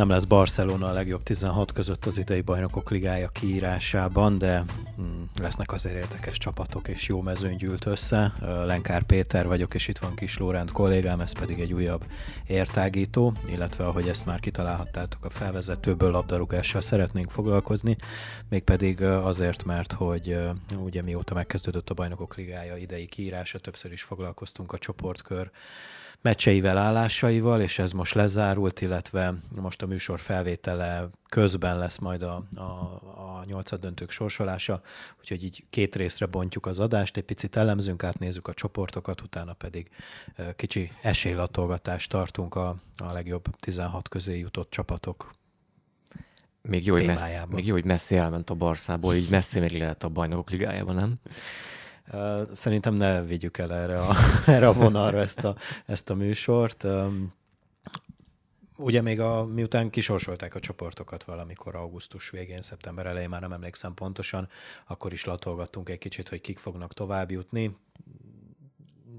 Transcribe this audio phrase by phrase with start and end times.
[0.00, 4.64] Nem lesz Barcelona a legjobb 16 között az idei bajnokok ligája kiírásában, de
[4.96, 8.32] hmm, lesznek azért érdekes csapatok, és jó mezőny gyűlt össze.
[8.64, 12.04] Lenkár Péter vagyok, és itt van Kis Lóránt kollégám, ez pedig egy újabb
[12.46, 17.96] értágító, illetve ahogy ezt már kitalálhattátok a felvezetőből, labdarúgással szeretnénk foglalkozni,
[18.48, 20.38] mégpedig azért, mert hogy
[20.78, 25.50] ugye mióta megkezdődött a bajnokok ligája idei kiírása, többször is foglalkoztunk a csoportkör
[26.22, 32.44] meccseivel, állásaival, és ez most lezárult, illetve most a műsor felvétele közben lesz majd a,
[32.54, 34.80] a, a nyolcad döntők sorsolása,
[35.18, 39.88] úgyhogy így két részre bontjuk az adást, egy picit elemzünk, átnézzük a csoportokat, utána pedig
[40.56, 45.38] kicsi esélylatolgatást tartunk a, a legjobb 16 közé jutott csapatok
[46.62, 50.04] még jó, hogy messz, még jó, hogy messzi elment a Barszából, így messzi még lehet
[50.04, 51.14] a bajnokok ligájában, nem?
[52.52, 54.14] Szerintem ne vigyük el erre a,
[54.46, 56.86] erre a vonalra ezt a, ezt a műsort.
[58.76, 63.94] Ugye még a, miután kisorsolták a csoportokat valamikor augusztus végén, szeptember elején, már nem emlékszem
[63.94, 64.48] pontosan,
[64.86, 67.76] akkor is latolgattunk egy kicsit, hogy kik fognak tovább jutni.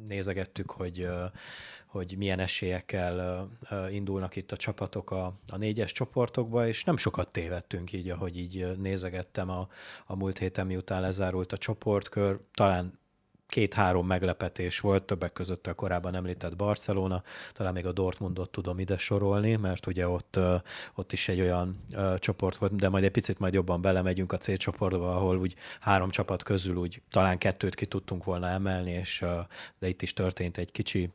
[0.05, 1.07] Nézegettük, hogy
[1.91, 3.47] hogy milyen esélyekkel
[3.89, 8.77] indulnak itt a csapatok a, a négyes csoportokba, és nem sokat tévedtünk így, ahogy így
[8.77, 9.67] nézegettem a,
[10.05, 12.39] a múlt héten, miután lezárult a csoportkör.
[12.53, 12.99] Talán
[13.51, 18.97] két-három meglepetés volt, többek között a korábban említett Barcelona, talán még a Dortmundot tudom ide
[18.97, 20.39] sorolni, mert ugye ott,
[20.95, 21.83] ott is egy olyan
[22.17, 26.09] csoport volt, de majd egy picit majd jobban belemegyünk a C csoportba, ahol úgy három
[26.09, 29.25] csapat közül úgy talán kettőt ki tudtunk volna emelni, és
[29.79, 31.09] de itt is történt egy kicsi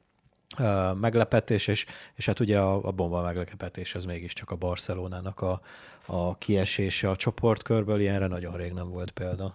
[0.95, 5.61] meglepetés, és, és hát ugye a, a bomba meglepetés az mégiscsak a Barcelonának a,
[6.07, 9.55] a kiesése a csoportkörből, ilyenre nagyon rég nem volt példa.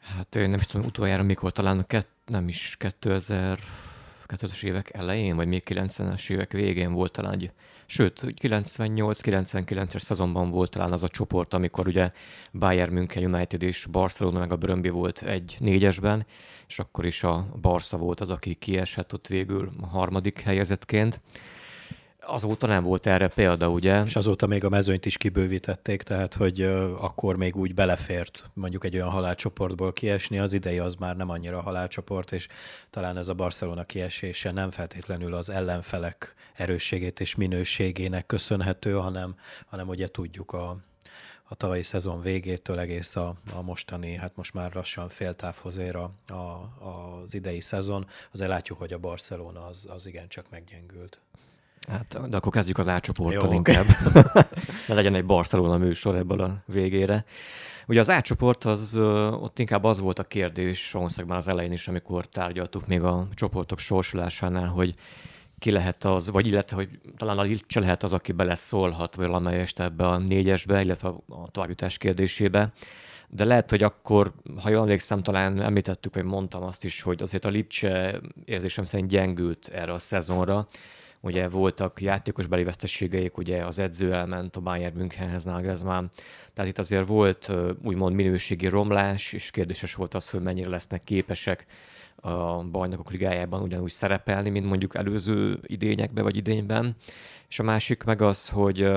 [0.00, 3.58] Hát nem is tudom, utoljára mikor, talán a kett, nem is 2000
[4.36, 7.52] 2000-es évek elején, vagy még 90-es évek végén volt talán egy,
[7.86, 12.10] sőt, 98-99-es szezonban volt talán az a csoport, amikor ugye
[12.52, 16.26] Bayern München United és Barcelona meg a Brömbi volt egy négyesben,
[16.68, 21.20] és akkor is a Barca volt az, aki kiesett ott végül a harmadik helyezetként.
[22.20, 24.02] Azóta nem volt erre példa, ugye?
[24.04, 26.62] És azóta még a mezőnyt is kibővítették, tehát hogy
[27.00, 31.60] akkor még úgy belefért mondjuk egy olyan halálcsoportból kiesni, az idei az már nem annyira
[31.60, 32.48] halálcsoport, és
[32.90, 39.34] talán ez a Barcelona kiesése nem feltétlenül az ellenfelek erősségét és minőségének köszönhető, hanem,
[39.66, 40.76] hanem ugye tudjuk a,
[41.44, 46.12] a tavalyi szezon végétől egész a, a mostani, hát most már lassan féltávhoz ér a,
[46.28, 46.70] a,
[47.22, 51.20] az idei szezon, azért látjuk, hogy a Barcelona az, az igencsak meggyengült.
[51.88, 53.84] Hát, de akkor kezdjük az átcsoporttal inkább.
[54.88, 57.24] ne legyen egy Barcelona műsor ebből a végére.
[57.86, 58.96] Ugye az átcsoport, az,
[59.40, 63.26] ott inkább az volt a kérdés, valószínűleg már az elején is, amikor tárgyaltuk még a
[63.34, 64.94] csoportok sorsolásánál, hogy
[65.58, 70.06] ki lehet az, vagy illetve, hogy talán a Lilcse lehet az, aki beleszólhat valamelyest ebbe
[70.06, 72.72] a négyesbe, illetve a továbbjutás kérdésébe.
[73.28, 74.32] De lehet, hogy akkor,
[74.62, 79.10] ha jól emlékszem, talán említettük, vagy mondtam azt is, hogy azért a Lipcse érzésem szerint
[79.10, 80.64] gyengült erre a szezonra,
[81.20, 86.06] ugye voltak játékos beli veszteségeik, ugye az edző elment a Bayern Münchenhez Nagelsmann,
[86.54, 87.52] tehát itt azért volt
[87.84, 91.66] úgymond minőségi romlás, és kérdéses volt az, hogy mennyire lesznek képesek
[92.16, 96.96] a bajnokok ligájában ugyanúgy szerepelni, mint mondjuk előző idényekben vagy idényben.
[97.48, 98.90] És a másik meg az, hogy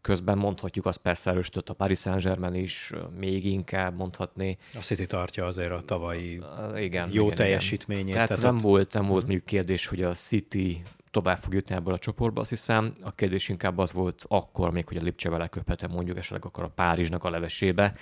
[0.00, 4.58] közben mondhatjuk azt persze erősített a Paris Saint-Germain is, még inkább mondhatni.
[4.74, 6.42] A City tartja azért a tavalyi
[6.76, 8.04] igen, jó igen, teljesítményét.
[8.04, 8.14] Igen.
[8.14, 8.62] Tehát, tehát nem, ott...
[8.62, 10.82] volt, nem volt mondjuk kérdés, hogy a City
[11.16, 12.92] tovább fog jutni ebből a csoportba, azt hiszem.
[13.02, 16.64] A kérdés inkább az volt akkor még, hogy a Lipcse vele köphetem mondjuk esetleg akkor
[16.64, 17.94] a Párizsnak a levesébe.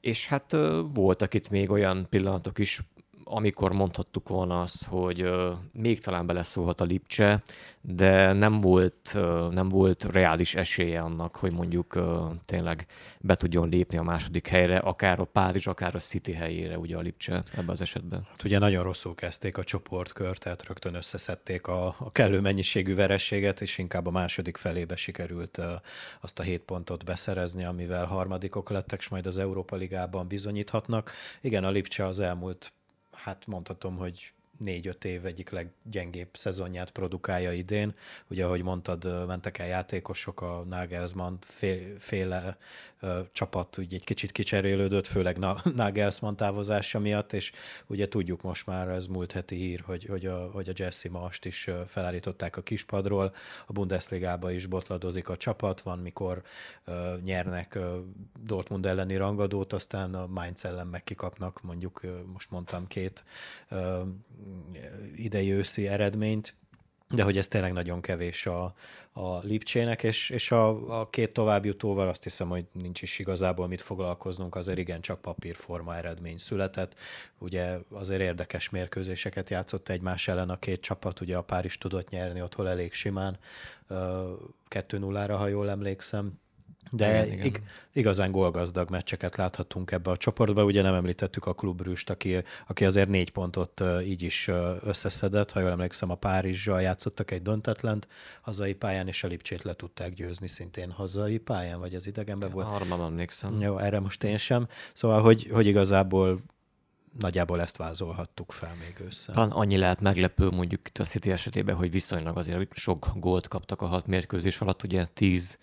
[0.00, 0.56] És hát
[0.92, 2.80] voltak itt még olyan pillanatok is,
[3.32, 5.30] amikor mondhattuk volna azt, hogy
[5.72, 7.42] még talán beleszólhat a Lipcse,
[7.80, 9.18] de nem volt,
[9.50, 11.98] nem volt reális esélye annak, hogy mondjuk
[12.44, 12.86] tényleg
[13.20, 17.00] be tudjon lépni a második helyre, akár a Párizs, akár a City helyére, ugye a
[17.00, 18.26] Lipcse ebben az esetben.
[18.30, 23.60] Hát ugye nagyon rosszul kezdték a csoportkört, tehát rögtön összeszedték a, a kellő mennyiségű verességet,
[23.60, 25.60] és inkább a második felébe sikerült
[26.20, 31.12] azt a hét pontot beszerezni, amivel harmadikok lettek, és majd az Európa Ligában bizonyíthatnak.
[31.40, 32.72] Igen, a Lipcse az elmúlt
[33.22, 37.94] hát mondhatom, hogy négy-öt év egyik leggyengébb szezonját produkálja idén.
[38.28, 41.38] Ugye, ahogy mondtad, mentek el játékosok, a Nagelsmann
[41.98, 42.56] féle
[43.32, 45.38] csapat úgy egy kicsit kicserélődött, főleg
[45.74, 47.52] Nagelsmann távozása miatt, és
[47.86, 51.44] ugye tudjuk most már, ez múlt heti hír, hogy, hogy, a, hogy a Jesse most
[51.44, 53.34] is felállították a kispadról,
[53.66, 56.42] a Bundesligába is botladozik a csapat, van mikor
[57.22, 57.78] nyernek
[58.42, 62.00] Dortmund elleni rangadót, aztán a Mainz ellen meg kikapnak, mondjuk
[62.32, 63.24] most mondtam két
[63.70, 64.06] uh,
[65.16, 66.54] idei őszi eredményt,
[67.12, 68.74] de hogy ez tényleg nagyon kevés a,
[69.12, 73.80] a Lipcsének, és, és a, a két továbbjutóval azt hiszem, hogy nincs is igazából mit
[73.80, 76.94] foglalkoznunk, azért igen, csak papírforma eredmény született.
[77.38, 82.08] Ugye azért érdekes mérkőzéseket játszott egymás ellen a két csapat, ugye a pár is tudott
[82.08, 83.38] nyerni otthon elég simán,
[83.88, 86.32] 2-0-ra, ha jól emlékszem,
[86.90, 87.62] de igen, igen.
[87.92, 90.64] igazán gólgazdag meccseket láthatunk ebbe a csoportba.
[90.64, 92.36] Ugye nem említettük a klubrüst, aki,
[92.68, 94.50] aki azért négy pontot így is
[94.82, 95.52] összeszedett.
[95.52, 98.08] Ha jól emlékszem, a Párizsal játszottak egy döntetlent
[98.40, 102.66] hazai pályán, és a Lipcsét le tudták győzni szintén hazai pályán, vagy az idegenben volt.
[102.66, 103.60] Arra nem emlékszem.
[103.60, 104.66] Jó, erre most én sem.
[104.94, 106.42] Szóval, hogy, hogy igazából
[107.18, 109.32] nagyjából ezt vázolhattuk fel még össze.
[109.32, 113.82] Talán annyi lehet meglepő mondjuk itt a City esetében, hogy viszonylag azért sok gólt kaptak
[113.82, 115.58] a hat mérkőzés alatt, ugye tíz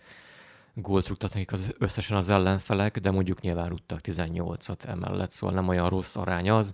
[0.82, 5.68] gólt rúgtak nekik az, összesen az ellenfelek, de mondjuk nyilván rúgtak 18-at emellett, szóval nem
[5.68, 6.74] olyan rossz arány az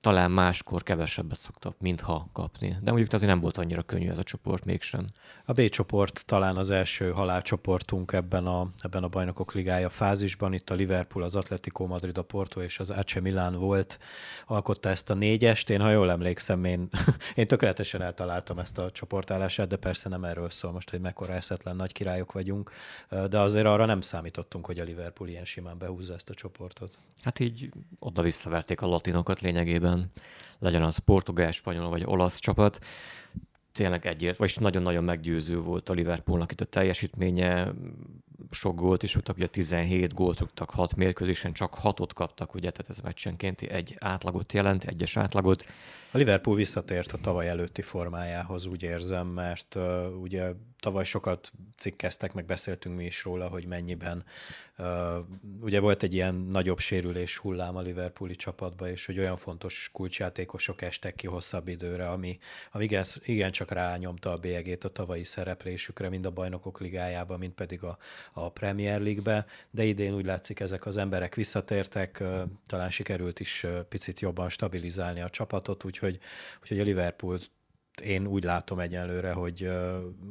[0.00, 2.76] talán máskor kevesebbet szoktak, mintha kapni.
[2.82, 5.04] De mondjuk azért nem volt annyira könnyű ez a csoport mégsem.
[5.44, 10.52] A B csoport talán az első halálcsoportunk ebben a, ebben a bajnokok ligája fázisban.
[10.52, 13.98] Itt a Liverpool, az Atletico Madrid, a Porto és az AC Milan volt,
[14.46, 15.70] alkotta ezt a négyest.
[15.70, 16.88] Én, ha jól emlékszem, én,
[17.34, 21.76] én tökéletesen eltaláltam ezt a csoportállását, de persze nem erről szól most, hogy mekkora eszetlen
[21.76, 22.70] nagy királyok vagyunk,
[23.30, 26.98] de azért arra nem számítottunk, hogy a Liverpool ilyen simán behúzza ezt a csoportot.
[27.22, 30.10] Hát így oda visszaverték a latinokat lényegében lényegében,
[30.58, 32.78] legyen az portugál, spanyol vagy olasz csapat,
[33.72, 37.72] tényleg egyért, vagyis nagyon-nagyon meggyőző volt a Liverpoolnak itt a teljesítménye,
[38.50, 42.88] sok gólt is rúgtak, ugye 17 gólt rúgtak 6 mérkőzésen, csak 6-ot kaptak, ugye, tehát
[42.88, 45.64] ez meccsenkénti egy átlagot jelent, egyes átlagot.
[46.10, 50.52] A Liverpool visszatért a tavaly előtti formájához, úgy érzem, mert uh, ugye
[50.86, 54.24] tavaly sokat cikkeztek, meg beszéltünk mi is róla, hogy mennyiben.
[54.78, 54.86] Uh,
[55.60, 60.82] ugye volt egy ilyen nagyobb sérülés hullám a Liverpooli csapatba, és hogy olyan fontos kulcsjátékosok
[60.82, 62.38] estek ki hosszabb időre, ami,
[62.72, 67.52] ami igen, igen csak rányomta a bélyegét a tavalyi szereplésükre, mind a bajnokok ligájába, mind
[67.52, 67.98] pedig a,
[68.32, 73.62] a Premier League-be, de idén úgy látszik, ezek az emberek visszatértek, uh, talán sikerült is
[73.64, 76.18] uh, picit jobban stabilizálni a csapatot, úgyhogy,
[76.60, 77.38] úgyhogy a Liverpool
[78.00, 79.68] én úgy látom egyenlőre, hogy,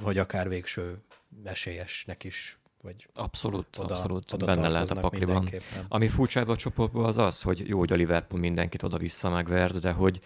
[0.03, 1.03] hogy akár végső
[1.43, 5.49] esélyesnek is vagy abszolút, oda, abszolút oda benne lehet a pakliban.
[5.87, 9.91] Ami furcsa a csoportban az az, hogy jó, hogy a Liverpool mindenkit oda-vissza megvert, de
[9.91, 10.21] hogy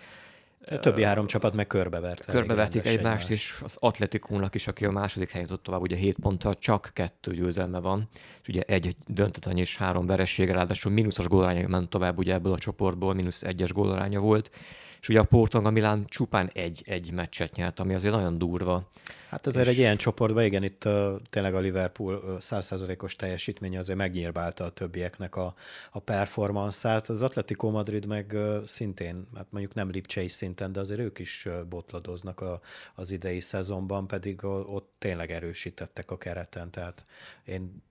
[0.65, 2.25] a többi három csapat meg körbevert.
[2.25, 6.57] Körbeverték egymást, és az Atletikónak is, aki a második helyen ott tovább, ugye 7 ponttal
[6.57, 8.07] csak kettő győzelme van,
[8.41, 12.57] és ugye egy döntetlen és három veressége, ráadásul mínuszos gólaránya ment tovább ugye ebből a
[12.57, 14.51] csoportból, mínusz egyes gólaránya volt,
[15.01, 18.87] és ugye a Portong a Milán csupán egy-egy meccset nyert, ami azért nagyon durva.
[19.29, 19.71] Hát azért és...
[19.71, 25.35] egy ilyen csoportban, igen, itt uh, tényleg a Liverpool százszázalékos teljesítménye azért megnyírbálta a többieknek
[25.35, 25.53] a,
[25.91, 27.09] a performanszát.
[27.09, 31.45] Az Atletico Madrid meg uh, szintén, hát mondjuk nem Lipcsei szinten, de azért ők is
[31.45, 32.59] uh, botladoznak a,
[32.95, 37.05] az idei szezonban, pedig uh, ott tényleg erősítettek a kereten, tehát
[37.45, 37.87] én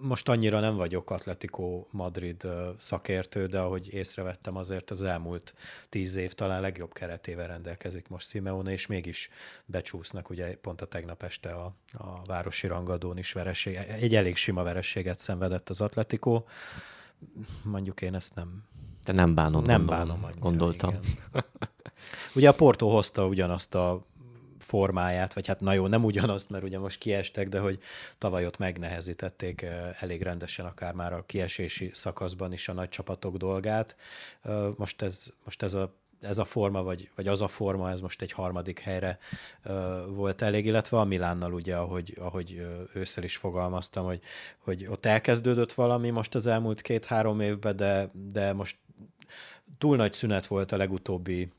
[0.00, 2.46] most annyira nem vagyok Atletico Madrid
[2.76, 5.54] szakértő, de ahogy észrevettem, azért az elmúlt
[5.88, 9.30] tíz év talán legjobb keretével rendelkezik most Simeone, és mégis
[9.66, 14.62] becsúsznak, ugye pont a tegnap este a, a városi rangadón is vereség, egy elég sima
[14.62, 16.42] verességet szenvedett az Atletico.
[17.62, 18.64] Mondjuk én ezt nem...
[19.04, 20.90] Te nem bánod, nem gondolom, bánom annyira, gondoltam.
[20.90, 21.44] Igen.
[22.34, 24.00] Ugye a Porto hozta ugyanazt a
[24.58, 27.78] formáját, vagy hát na jó, nem ugyanazt, mert ugye most kiestek, de hogy
[28.18, 33.36] tavaly ott megnehezítették eh, elég rendesen akár már a kiesési szakaszban is a nagy csapatok
[33.36, 33.96] dolgát.
[34.76, 38.22] Most ez, most ez a ez a forma, vagy, vagy az a forma, ez most
[38.22, 39.18] egy harmadik helyre
[39.64, 39.74] uh,
[40.14, 44.20] volt elég, illetve a Milánnal ugye, ahogy, ahogy ősszel is fogalmaztam, hogy,
[44.58, 48.76] hogy ott elkezdődött valami most az elmúlt két-három évben, de, de most
[49.78, 51.52] túl nagy szünet volt a legutóbbi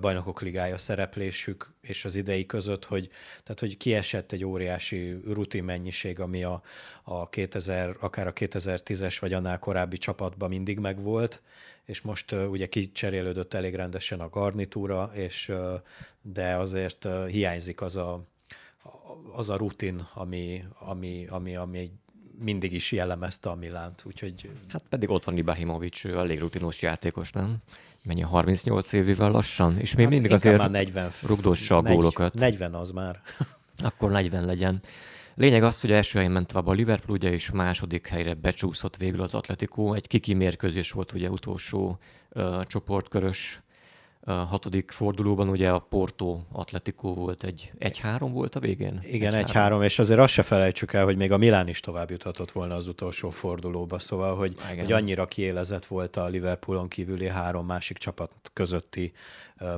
[0.00, 3.08] bajnokok ligája szereplésük és az idei között, hogy,
[3.42, 6.62] tehát, hogy kiesett egy óriási rutin mennyiség, ami a,
[7.02, 11.42] a 2000, akár a 2010-es vagy annál korábbi csapatban mindig megvolt,
[11.84, 15.74] és most uh, ugye kicserélődött elég rendesen a garnitúra, és, uh,
[16.22, 18.22] de azért uh, hiányzik az a,
[19.32, 21.92] az a rutin, ami, ami, ami, ami egy
[22.40, 24.50] mindig is jellemezte a Milánt, úgyhogy...
[24.68, 27.56] Hát pedig ott van Ibrahimovic, elég rutinos játékos, nem?
[28.02, 29.78] Mennyi, 38 évével lassan?
[29.78, 32.34] És még hát mindig azért már 40, rugdossa a gólokat.
[32.34, 33.20] 40 az már.
[33.76, 34.82] Akkor 40 legyen.
[35.34, 39.22] Lényeg az, hogy első helyen ment tovább a Liverpool, ugye, és második helyre becsúszott végül
[39.22, 39.92] az Atletico.
[39.92, 41.98] Egy kiki mérkőzés volt ugye utolsó
[42.30, 43.62] uh, csoportkörös
[44.28, 49.00] a hatodik fordulóban ugye a Porto Atletico volt egy 1-3 volt a végén?
[49.02, 52.50] Igen, 1-3, és azért azt se felejtsük el, hogy még a Milán is tovább juthatott
[52.50, 57.96] volna az utolsó fordulóba, szóval, hogy, hogy annyira kiélezett volt a Liverpoolon kívüli három másik
[57.98, 59.12] csapat közötti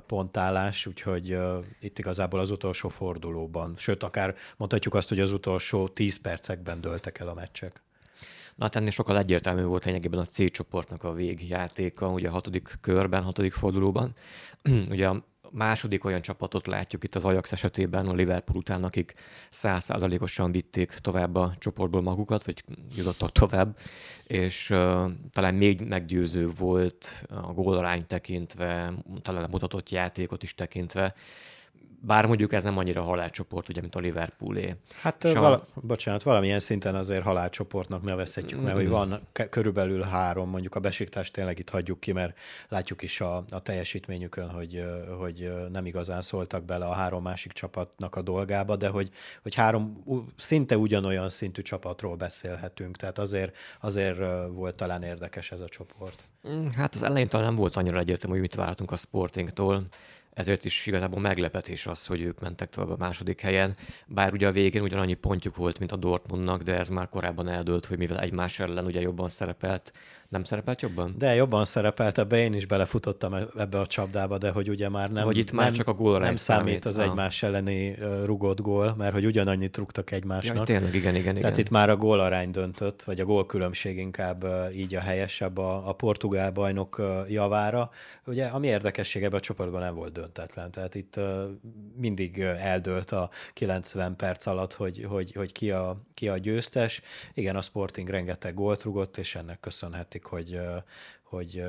[0.07, 1.39] pontállás, úgyhogy
[1.81, 7.19] itt igazából az utolsó fordulóban, sőt, akár mondhatjuk azt, hogy az utolsó 10 percekben dőltek
[7.19, 7.83] el a meccsek.
[8.61, 13.23] Hát ennél sokkal egyértelmű volt lényegében a C csoportnak a végjátéka, ugye a hatodik körben,
[13.23, 14.15] hatodik fordulóban.
[14.91, 19.15] ugye a második olyan csapatot látjuk itt az Ajax esetében, a Liverpool után, akik
[19.51, 22.65] százszázalékosan vitték tovább a csoportból magukat, vagy
[22.97, 23.79] jutottak tovább,
[24.27, 31.15] és uh, talán még meggyőző volt a gólarány tekintve, talán a mutatott játékot is tekintve,
[32.03, 34.77] bár mondjuk ez nem annyira halálcsoport, ugye, mint a Liverpoolé.
[35.01, 35.41] Hát a...
[35.41, 38.91] vala, bocsánat, valamilyen szinten azért halálcsoportnak nevezhetjük, mert hogy mm.
[38.91, 42.39] van körülbelül három, mondjuk a besiktást tényleg itt hagyjuk ki, mert
[42.69, 44.85] látjuk is a, a teljesítményükön, hogy,
[45.19, 49.11] hogy nem igazán szóltak bele a három másik csapatnak a dolgába, de hogy,
[49.43, 50.05] hogy három
[50.37, 54.19] szinte ugyanolyan szintű csapatról beszélhetünk, tehát azért, azért
[54.53, 56.25] volt talán érdekes ez a csoport.
[56.49, 59.87] Mm, hát az elején talán nem volt annyira egyértelmű, hogy mit vártunk a Sportingtól
[60.31, 64.53] ezért is igazából meglepetés az, hogy ők mentek tovább a második helyen, bár ugye a
[64.53, 68.59] végén ugyanannyi pontjuk volt, mint a Dortmundnak, de ez már korábban eldőlt, hogy mivel egymás
[68.59, 69.93] ellen ugye jobban szerepelt,
[70.31, 71.15] nem szerepelt jobban?
[71.19, 75.25] De jobban szerepelt, ebbe én is belefutottam ebbe a csapdába, de hogy ugye már nem,
[75.25, 77.05] Vagy itt már nem, csak a gól nem számít, számít az ah.
[77.05, 80.57] egymás elleni rugott gól, mert hogy ugyanannyit rúgtak egymásnak.
[80.57, 81.65] Jaj, tényleg, igen, igen, Tehát igen.
[81.65, 84.45] itt már a gólarány döntött, vagy a gólkülönbség inkább
[84.75, 87.91] így a helyesebb a, a portugál bajnok javára.
[88.27, 91.21] Ugye, ami érdekesség ebben a csoportban nem volt döntetlen, tehát itt
[91.97, 97.01] mindig eldőlt a 90 perc alatt, hogy, hogy, hogy ki, a, ki a győztes.
[97.35, 100.61] Igen, a Sporting rengeteg gólt rugott, és ennek köszönheti látszik, hogy,
[101.23, 101.63] hogy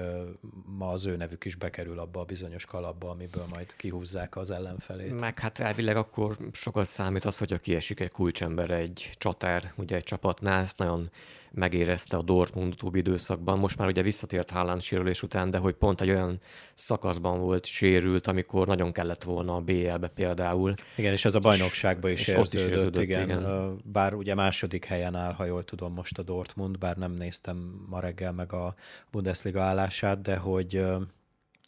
[0.77, 5.19] ma az ő nevük is bekerül abba a bizonyos kalapba, amiből majd kihúzzák az ellenfelét.
[5.19, 10.03] Meg hát elvileg akkor sokat számít az, hogyha kiesik egy kulcsember, egy csatár, ugye egy
[10.03, 11.09] csapatnál, ezt nagyon
[11.53, 13.59] megérezte a Dortmund utóbbi időszakban.
[13.59, 16.39] Most már ugye visszatért Haaland sérülés után, de hogy pont egy olyan
[16.73, 20.73] szakaszban volt sérült, amikor nagyon kellett volna a BL-be például.
[20.95, 23.23] Igen, és ez a bajnokságban is, érződött, is érződött igen.
[23.23, 23.79] igen.
[23.83, 27.99] Bár ugye második helyen áll, ha jól tudom most a Dortmund, bár nem néztem ma
[27.99, 28.75] reggel meg a
[29.11, 30.85] Bundesliga állását, de hogy,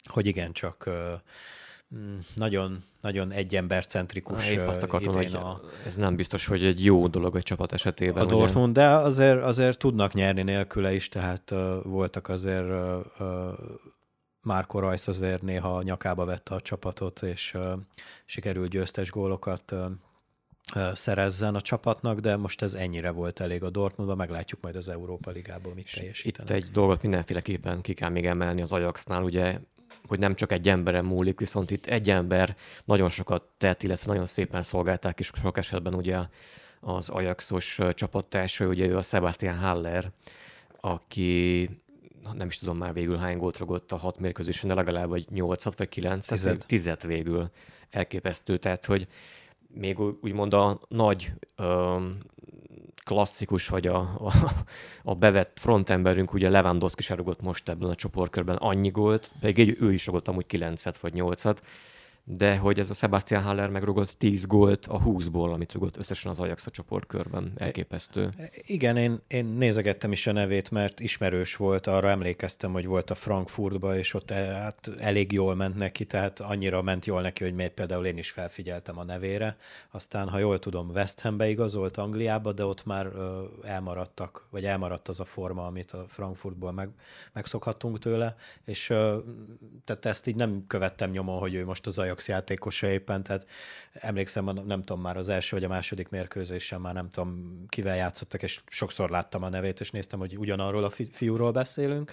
[0.04, 0.90] hogy igen, csak
[2.34, 7.36] nagyon, nagyon egyembercentrikus Épp azt akartam, hogy a, ez nem biztos, hogy egy jó dolog
[7.36, 8.22] egy csapat esetében.
[8.22, 8.86] A Dortmund, ugye?
[8.86, 13.58] de azért, azért tudnak nyerni nélküle is, tehát uh, voltak azért uh, uh,
[14.42, 17.72] Márko Rajsz azért néha nyakába vette a csapatot, és uh,
[18.24, 24.16] sikerült győztes gólokat uh, szerezzen a csapatnak, de most ez ennyire volt elég a Dortmundban,
[24.16, 26.50] meglátjuk majd az Európa Ligából mit teljesítenek.
[26.50, 29.58] Itt egy dolgot mindenféleképpen ki kell még emelni az Ajaxnál, ugye
[30.08, 34.26] hogy nem csak egy emberen múlik, viszont itt egy ember nagyon sokat tett, illetve nagyon
[34.26, 36.18] szépen szolgálták, és sok esetben ugye
[36.80, 40.10] az Ajaxos csapattársa, ugye ő a Sebastian Haller,
[40.80, 41.68] aki
[42.32, 45.78] nem is tudom már végül hány gólt rogott a hat mérkőzésen, de legalább vagy nyolcat
[45.78, 46.66] vagy kilencet, tizet.
[46.66, 47.50] tizet végül
[47.90, 48.56] elképesztő.
[48.56, 49.06] Tehát, hogy
[49.68, 51.32] még úgymond a nagy
[53.04, 54.32] klasszikus, vagy a, a,
[55.02, 59.92] a bevett frontemberünk, ugye Lewandowski se rugott most ebben a csoportkörben annyi gólt, pedig ő
[59.92, 61.56] is rugott amúgy 9 vagy 8-at,
[62.26, 66.40] de hogy ez a Sebastian Haller megrugott 10 gólt a 20-ból, amit rugott összesen az
[66.40, 67.52] Ajax a csoportkörben.
[67.56, 68.30] Elképesztő.
[68.66, 73.14] Igen, én, én nézegettem is a nevét, mert ismerős volt, arra emlékeztem, hogy volt a
[73.14, 77.54] Frankfurtba, és ott eh, hát elég jól ment neki, tehát annyira ment jól neki, hogy
[77.54, 79.56] még például én is felfigyeltem a nevére.
[79.90, 83.12] Aztán, ha jól tudom, West Hambe igazolt Angliába, de ott már
[83.62, 86.88] elmaradtak, vagy elmaradt az a forma, amit a Frankfurtból meg,
[87.32, 88.86] megszokhattunk tőle, és
[89.84, 93.46] tehát ezt így nem követtem nyomon, hogy ő most az Ajax Ajax játékosa éppen, tehát
[93.92, 98.42] emlékszem, nem tudom már az első vagy a második mérkőzésen már nem tudom kivel játszottak,
[98.42, 102.12] és sokszor láttam a nevét, és néztem, hogy ugyanarról a fiúról beszélünk.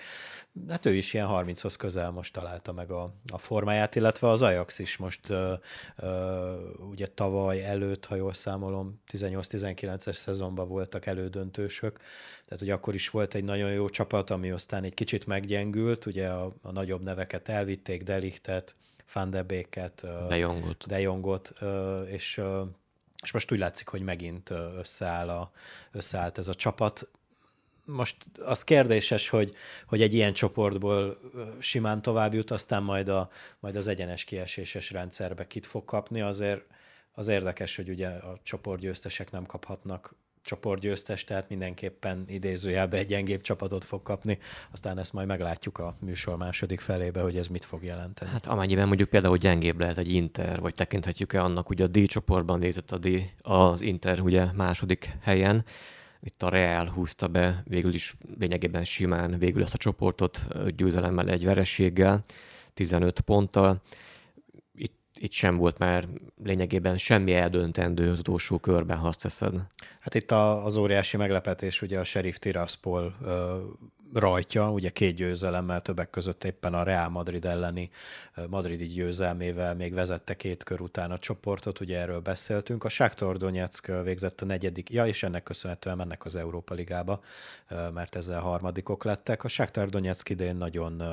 [0.69, 4.79] Hát ő is ilyen 30-hoz közel most találta meg a, a formáját, illetve az Ajax
[4.79, 5.51] is most uh,
[5.97, 11.99] uh, ugye tavaly előtt, ha jól számolom, 18-19-es szezonban voltak elődöntősök,
[12.45, 16.27] tehát hogy akkor is volt egy nagyon jó csapat, ami aztán egy kicsit meggyengült, ugye
[16.27, 18.75] a, a nagyobb neveket elvitték, Delichtet,
[19.13, 21.53] van de Beeket, De Jongot, De Jongot
[22.07, 22.41] és,
[23.23, 25.51] és most úgy látszik, hogy megint összeáll a,
[25.91, 27.09] összeállt ez a csapat.
[27.85, 28.15] Most
[28.45, 29.53] az kérdéses, hogy,
[29.85, 31.17] hogy egy ilyen csoportból
[31.59, 36.61] simán tovább jut, aztán majd, a, majd az egyenes kieséses rendszerbe kit fog kapni, azért
[37.11, 43.83] az érdekes, hogy ugye a csoportgyőztesek nem kaphatnak csoportgyőztes, tehát mindenképpen idézőjelben egy gyengébb csapatot
[43.83, 44.37] fog kapni.
[44.71, 48.31] Aztán ezt majd meglátjuk a műsor második felébe, hogy ez mit fog jelenteni.
[48.31, 52.59] Hát amennyiben mondjuk például gyengébb lehet egy Inter, vagy tekinthetjük-e annak, hogy a D csoportban
[52.59, 53.07] nézett a D,
[53.41, 55.65] az Inter ugye második helyen,
[56.23, 61.45] itt a Real húzta be végül is lényegében simán végül ezt a csoportot győzelemmel egy
[61.45, 62.23] vereséggel,
[62.73, 63.81] 15 ponttal
[65.21, 66.07] itt sem volt már
[66.43, 69.55] lényegében semmi eldöntendő az utolsó körben, ha azt teszed.
[69.99, 73.15] Hát itt a, az óriási meglepetés ugye a Sheriff Tiraspol
[74.13, 77.89] rajtja, ugye két győzelemmel többek között éppen a Real Madrid elleni
[78.49, 82.83] madridi győzelmével még vezette két kör után a csoportot, ugye erről beszéltünk.
[82.83, 87.21] A Sáktor Donetsk végzett a negyedik, ja és ennek köszönhetően mennek az Európa Ligába,
[87.93, 89.43] mert ezzel harmadikok lettek.
[89.43, 91.03] A Sáktor Donetsk idén nagyon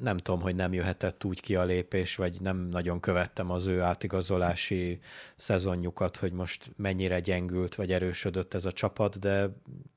[0.00, 3.80] nem tudom, hogy nem jöhetett úgy ki a lépés, vagy nem nagyon követtem az ő
[3.80, 5.00] átigazolási
[5.36, 9.48] szezonjukat, hogy most mennyire gyengült, vagy erősödött ez a csapat, de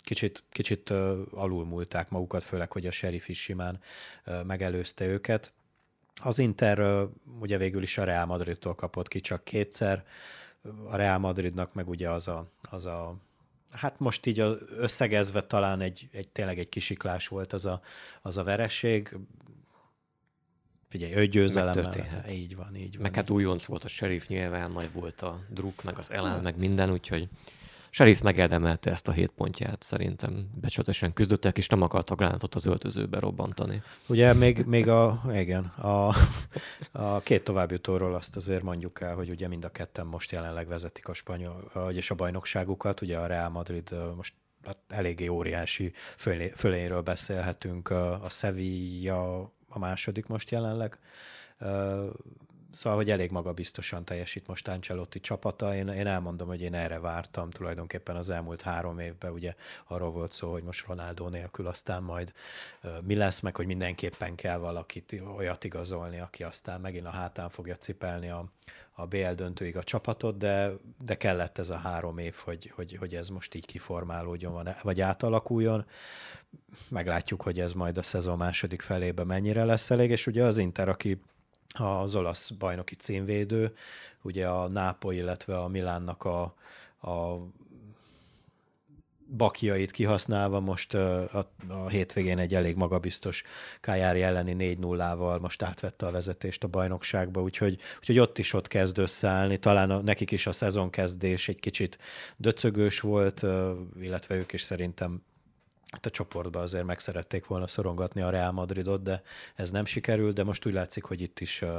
[0.01, 0.89] kicsit, kicsit
[1.31, 3.79] alulmúlták magukat, főleg, hogy a sheriff is simán
[4.45, 5.53] megelőzte őket.
[6.21, 7.07] Az Inter
[7.39, 10.05] ugye végül is a Real Madridtól kapott ki csak kétszer,
[10.85, 13.15] a Real Madridnak meg ugye az a, az a
[13.71, 14.39] hát most így
[14.77, 17.81] összegezve talán egy, egy tényleg egy kisiklás volt az a,
[18.21, 19.17] az a vereség.
[20.89, 21.77] Figyelj, öt győzelem.
[22.29, 23.01] Így van, így van.
[23.01, 26.41] Meg hát újonc volt a sheriff, nyilván nagy volt a druk, meg az elem, hát.
[26.41, 27.29] meg minden, úgyhogy
[27.91, 33.19] Sheriff megérdemelte ezt a hét pontját, szerintem becsületesen küzdöttek, és nem akartak gránátot az öltözőbe
[33.19, 33.81] robbantani.
[34.07, 36.15] Ugye még, még a, igen, a,
[36.91, 41.07] a két továbbjutóról azt azért mondjuk el, hogy ugye mind a ketten most jelenleg vezetik
[41.07, 44.33] a spanyol, és a bajnokságukat, ugye a Real Madrid most
[44.65, 50.99] hát eléggé óriási fölé, fölényről beszélhetünk, a Sevilla a második most jelenleg.
[52.71, 55.75] Szóval, hogy elég magabiztosan teljesít most Ancelotti csapata.
[55.75, 59.31] Én, én elmondom, hogy én erre vártam tulajdonképpen az elmúlt három évben.
[59.31, 59.55] Ugye
[59.87, 62.33] arról volt szó, hogy most Ronaldo nélkül aztán majd
[63.01, 67.75] mi lesz, meg hogy mindenképpen kell valakit olyat igazolni, aki aztán megint a hátán fogja
[67.75, 68.45] cipelni a,
[68.91, 70.71] a BL döntőig a csapatot, de,
[71.03, 75.85] de kellett ez a három év, hogy, hogy, hogy ez most így kiformálódjon, vagy átalakuljon
[76.89, 80.89] meglátjuk, hogy ez majd a szezon második felébe mennyire lesz elég, és ugye az Inter,
[80.89, 81.21] aki
[81.77, 83.75] az olasz bajnoki címvédő,
[84.21, 86.41] ugye a Nápoly, illetve a Milánnak a,
[87.01, 87.37] a
[89.31, 93.43] bakjait kihasználva most a, a hétvégén egy elég magabiztos
[93.79, 98.97] Kájári elleni 4-0-val most átvette a vezetést a bajnokságba, úgyhogy, úgyhogy ott is ott kezd
[98.97, 99.57] összeállni.
[99.57, 101.97] Talán a, nekik is a szezonkezdés egy kicsit
[102.37, 103.45] döcögős volt,
[103.99, 105.21] illetve ők is szerintem
[105.91, 109.21] hát a csoportban azért meg szerették volna szorongatni a Real Madridot, de
[109.55, 111.69] ez nem sikerült, de most úgy látszik, hogy itt is uh,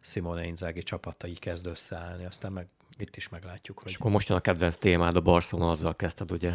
[0.00, 2.66] Simone Inzaghi csapatai kezd összeállni, aztán meg
[2.98, 3.78] itt is meglátjuk.
[3.78, 3.90] Hogy...
[3.90, 6.50] És akkor most jön a kedvenc témád, a Barcelona, azzal kezdted, ugye?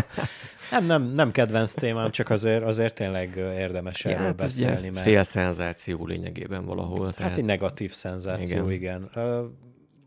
[0.70, 4.88] nem, nem, nem kedvenc témám, csak azért, azért tényleg érdemes erről hát beszélni.
[4.88, 5.06] Mert...
[5.06, 7.06] Fél szenzáció lényegében valahol.
[7.06, 7.36] Hát tehát...
[7.36, 9.08] egy negatív szenzáció, igen.
[9.10, 9.52] igen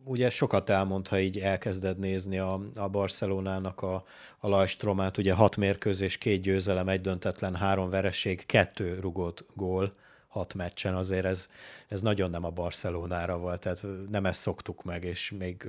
[0.07, 4.03] ugye sokat elmond, ha így elkezded nézni a, a Barcelonának a,
[4.39, 9.93] a Lajstromát, ugye hat mérkőzés, két győzelem, egy döntetlen, három vereség, kettő rugott gól
[10.27, 11.49] hat meccsen, azért ez,
[11.87, 15.67] ez nagyon nem a Barcelonára volt, tehát nem ezt szoktuk meg, és még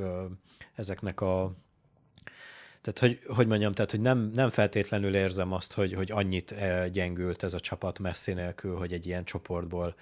[0.74, 1.52] ezeknek a
[2.80, 6.54] tehát, hogy, hogy mondjam, tehát, hogy nem, nem feltétlenül érzem azt, hogy, hogy annyit
[6.92, 9.94] gyengült ez a csapat messzi nélkül, hogy egy ilyen csoportból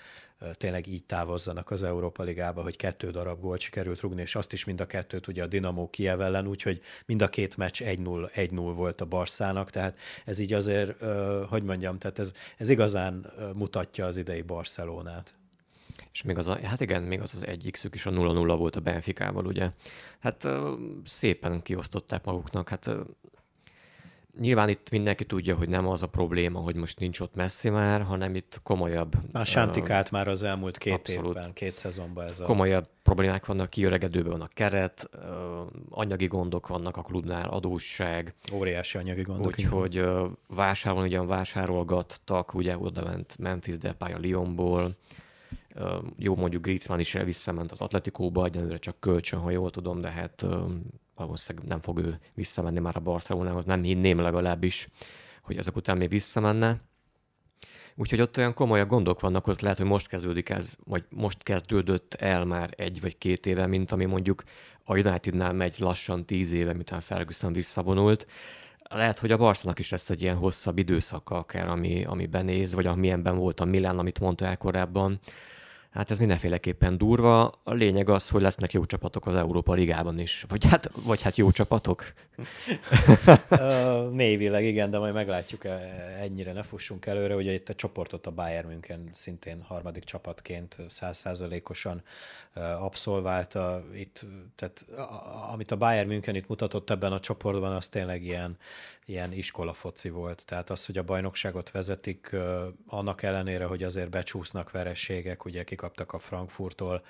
[0.53, 4.65] tényleg így távozzanak az Európa Ligába, hogy kettő darab gólt sikerült rugni, és azt is
[4.65, 8.73] mind a kettőt ugye a Dinamo Kiev ellen, úgyhogy mind a két meccs 1-0, 1-0
[8.75, 11.03] volt a Barszának, tehát ez így azért,
[11.49, 15.35] hogy mondjam, tehát ez, ez igazán mutatja az idei Barcelonát.
[16.13, 18.77] És még az a, hát igen, még az az egyik szük is a 0-0 volt
[18.77, 19.71] a Benficával, ugye.
[20.19, 20.47] Hát
[21.05, 22.91] szépen kiosztották maguknak, hát
[24.39, 28.03] nyilván itt mindenki tudja, hogy nem az a probléma, hogy most nincs ott messzi már,
[28.03, 29.15] hanem itt komolyabb...
[29.33, 31.37] Már sántikált uh, már az elmúlt két abszolút.
[31.37, 32.45] évben, két szezonban ez a...
[32.45, 35.21] Komolyabb problémák vannak, kiöregedőben van a keret, uh,
[35.91, 38.35] anyagi gondok vannak a klubnál, adósság.
[38.53, 39.47] Óriási anyagi gondok.
[39.47, 44.91] Úgyhogy uh, vásárolni ugyan vásárolgattak, ugye oda ment Memphis Depay a Lyonból,
[45.75, 50.11] uh, jó, mondjuk Griezmann is visszament az Atletikóba, egyenlőre csak kölcsön, ha jól tudom, de
[50.11, 50.47] hát
[51.17, 54.89] valószínűleg nem fog ő visszamenni már a Barcelonához, nem hinném legalábbis,
[55.43, 56.81] hogy ezek után még visszamenne.
[57.95, 62.15] Úgyhogy ott olyan komolyabb gondok vannak, ott lehet, hogy most kezdődik ez, vagy most kezdődött
[62.15, 64.43] el már egy vagy két éve, mint ami mondjuk
[64.85, 68.27] a Unitednál megy lassan tíz éve, miután Ferguson visszavonult.
[68.89, 72.87] Lehet, hogy a Barcelona is lesz egy ilyen hosszabb időszaka akár, ami, ami benéz, vagy
[72.87, 75.19] amilyenben volt a Milán, amit mondta el korábban
[75.97, 77.45] Hát ez mindenféleképpen durva.
[77.65, 80.45] A lényeg az, hogy lesznek jó csapatok az Európa Ligában is.
[80.49, 82.05] Vagy hát, vagy hát jó csapatok.
[84.11, 85.79] Névileg igen, de majd meglátjuk, e,
[86.21, 87.35] ennyire ne fussunk előre.
[87.35, 92.03] Ugye itt a csoportot a Bayern München szintén harmadik csapatként százszázalékosan
[92.79, 93.85] abszolválta.
[93.95, 94.85] Itt, tehát
[95.53, 98.57] amit a Bayern München itt mutatott ebben a csoportban, az tényleg ilyen,
[99.05, 100.47] ilyen iskola foci volt.
[100.47, 102.37] Tehát az, hogy a bajnokságot vezetik,
[102.87, 107.03] annak ellenére, hogy azért becsúsznak vereségek, ugye kikaptak a Frankfurtól,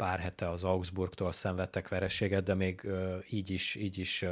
[0.00, 2.88] pár hete az Augsburgtól szenvedtek vereséget, de még
[3.30, 4.24] így is, így is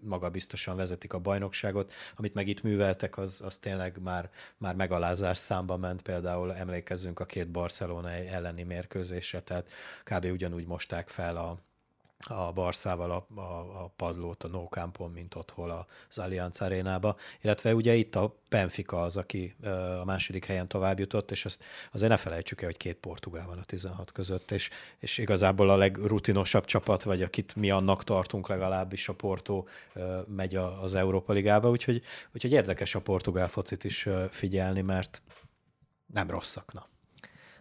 [0.00, 1.92] magabiztosan vezetik a bajnokságot.
[2.16, 7.24] Amit meg itt műveltek, az, az tényleg már, már megalázás számba ment, például emlékezzünk a
[7.24, 9.68] két Barcelona elleni mérkőzésre, tehát
[10.04, 10.24] kb.
[10.24, 11.58] ugyanúgy mosták fel a,
[12.18, 14.68] a Barszával a, a, a padlót a No
[15.08, 15.70] mint otthon
[16.08, 19.56] az Allianz arénába, illetve ugye itt a Benfica az, aki
[20.00, 23.58] a második helyen tovább jutott, és azt azért ne felejtsük el, hogy két portugál van
[23.58, 29.08] a 16 között, és, és igazából a legrutinosabb csapat, vagy akit mi annak tartunk legalábbis
[29.08, 29.64] a Porto
[30.26, 32.02] megy az Európa Ligába, úgyhogy,
[32.34, 35.22] úgyhogy érdekes a portugál focit is figyelni, mert
[36.06, 36.86] nem rosszak, na.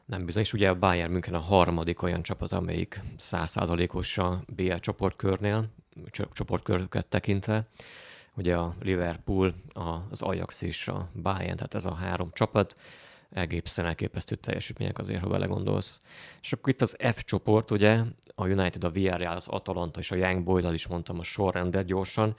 [0.06, 4.76] Nem bizony, és ugye a Bayern München a harmadik olyan csapat, amelyik százszázalékos a BL
[4.76, 5.68] csoportkörnél,
[6.32, 7.68] csoportköröket tekintve.
[8.36, 9.56] Ugye a Liverpool,
[10.10, 12.76] az Ajax és a Bayern, tehát ez a három csapat
[13.30, 16.00] egészen elképesztő teljesítmények azért, ha belegondolsz.
[16.42, 18.02] És akkor itt az F csoport, ugye,
[18.36, 22.36] a United, a Villarreal, az Atalanta és a Young boys is mondtam a sorrendet gyorsan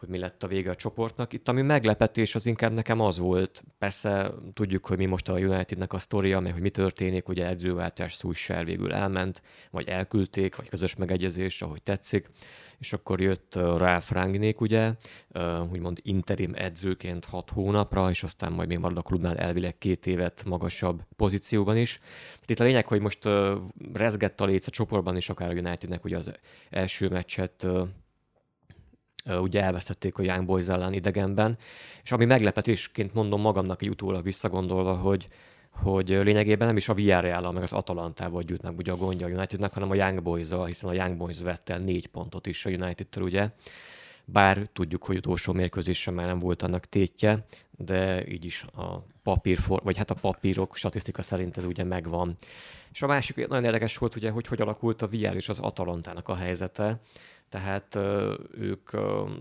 [0.00, 1.32] hogy mi lett a vége a csoportnak.
[1.32, 3.62] Itt ami meglepetés az inkább nekem az volt.
[3.78, 8.14] Persze tudjuk, hogy mi most a Unitednek a sztoria, meg hogy mi történik, ugye edzőváltás
[8.14, 12.28] Szújsár végül elment, vagy elküldték, vagy közös megegyezés, ahogy tetszik.
[12.78, 14.92] És akkor jött Ralf Rangnick, ugye,
[15.70, 20.44] úgymond interim edzőként hat hónapra, és aztán majd még marad a klubnál elvileg két évet
[20.44, 21.98] magasabb pozícióban is.
[22.46, 23.28] Itt a lényeg, hogy most
[23.92, 26.32] rezgett a léc a csoportban is, akár a Unitednek ugye az
[26.70, 27.66] első meccset
[29.26, 31.58] ugye elvesztették a Young Boys ellen idegenben,
[32.02, 35.26] és ami meglepetésként mondom magamnak egy utólag visszagondolva, hogy,
[35.70, 39.30] hogy lényegében nem is a villarreal meg az Atalantával gyűjt meg ugye a gondja a
[39.30, 43.24] Unitednek, hanem a Young boys hiszen a Young Boys vette négy pontot is a United-től,
[43.24, 43.48] ugye.
[44.24, 47.46] Bár tudjuk, hogy utolsó mérkőzésen már nem volt annak tétje,
[47.84, 52.36] de így is a papír, vagy hát a papírok statisztika szerint ez ugye megvan.
[52.92, 56.28] És a másik nagyon érdekes volt ugye, hogy hogy alakult a VR és az Atalantának
[56.28, 57.00] a helyzete
[57.50, 57.98] tehát
[58.54, 58.90] ők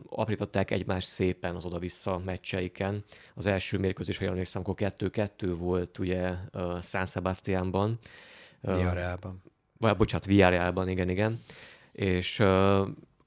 [0.09, 3.03] aprították egymást szépen az oda-vissza meccseiken.
[3.33, 6.33] Az első mérkőzés, ha emlékszem, akkor 2-2 volt ugye
[6.81, 7.99] San Sebastianban.
[8.61, 9.41] Villarrealban.
[9.77, 11.39] Vagy, bocsánat, Villarrealban, igen, igen.
[11.91, 12.43] És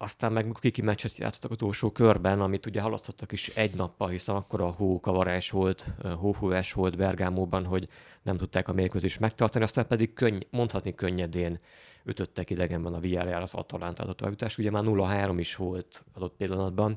[0.02, 4.60] aztán meg kiki meccset játszottak utolsó körben, amit ugye halasztottak is egy nappal, hiszen akkor
[4.60, 5.86] a hókavarás volt,
[6.18, 7.88] hófúvás volt Bergámóban, hogy
[8.22, 11.58] nem tudták a mérkőzést megtartani, aztán pedig könny- mondhatni könnyedén
[12.04, 14.58] ütöttek idegenben a Villarreal az Atalanta adott továbbjutást.
[14.58, 16.96] Ugye már 0-3 is volt adott pillanatban,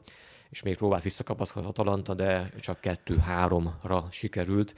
[0.49, 4.75] és még próbált visszakapaszkodni az Atalanta, de csak 2-3-ra sikerült.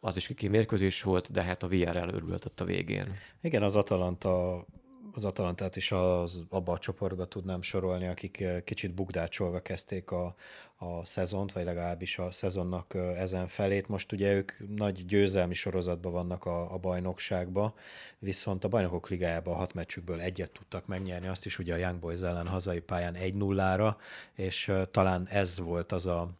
[0.00, 3.12] Az is kiki mérkőzés volt, de hát a Villarreal örültett a végén.
[3.40, 4.64] Igen, az Atalanta
[5.12, 10.34] az Atalantát is az, abba a csoportba tudnám sorolni, akik eh, kicsit bukdácsolva kezdték a,
[10.76, 13.88] a szezont, vagy legalábbis a szezonnak eh, ezen felét.
[13.88, 17.74] Most ugye ők nagy győzelmi sorozatban vannak a, a bajnokságba,
[18.18, 21.98] viszont a bajnokok ligájában a hat meccsükből egyet tudtak megnyerni, azt is ugye a Young
[21.98, 23.94] Boys ellen hazai pályán 1-0-ra,
[24.34, 26.30] és eh, talán ez volt az a,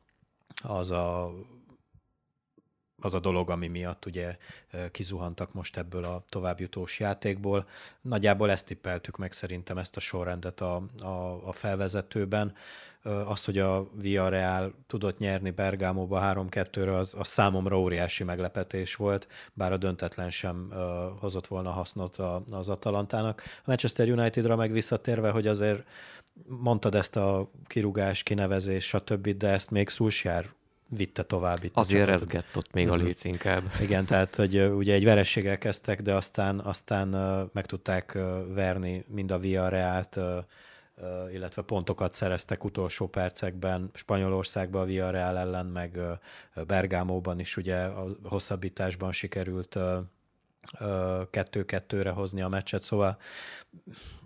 [0.62, 1.34] az a
[3.00, 4.36] az a dolog, ami miatt ugye
[4.90, 7.66] kizuhantak most ebből a továbbjutós játékból.
[8.00, 12.54] Nagyjából ezt tippeltük meg szerintem ezt a sorrendet a, a, a felvezetőben.
[13.26, 19.72] Az, hogy a Villarreal tudott nyerni Bergámóba 3-2-re, az, az számomra óriási meglepetés volt, bár
[19.72, 20.78] a döntetlen sem uh,
[21.20, 23.42] hozott volna hasznot a, az Atalantának.
[23.58, 25.86] A Manchester Unitedra meg visszatérve, hogy azért
[26.46, 30.54] mondtad ezt a kirugás, kinevezés, stb., de ezt még Szulsjár
[30.88, 31.76] vitte tovább itt.
[31.76, 33.04] Azért rezgett ott még a mhm.
[33.04, 33.62] léc inkább.
[33.80, 37.08] Igen, tehát hogy ugye egy verességgel kezdtek, de aztán, aztán
[37.52, 38.18] meg tudták
[38.48, 40.20] verni mind a Villarrealt,
[41.32, 45.98] illetve pontokat szereztek utolsó percekben Spanyolországban a Villarreal ellen, meg
[46.66, 49.78] Bergámóban is ugye a hosszabbításban sikerült
[51.30, 53.18] kettő-kettőre hozni a meccset, szóval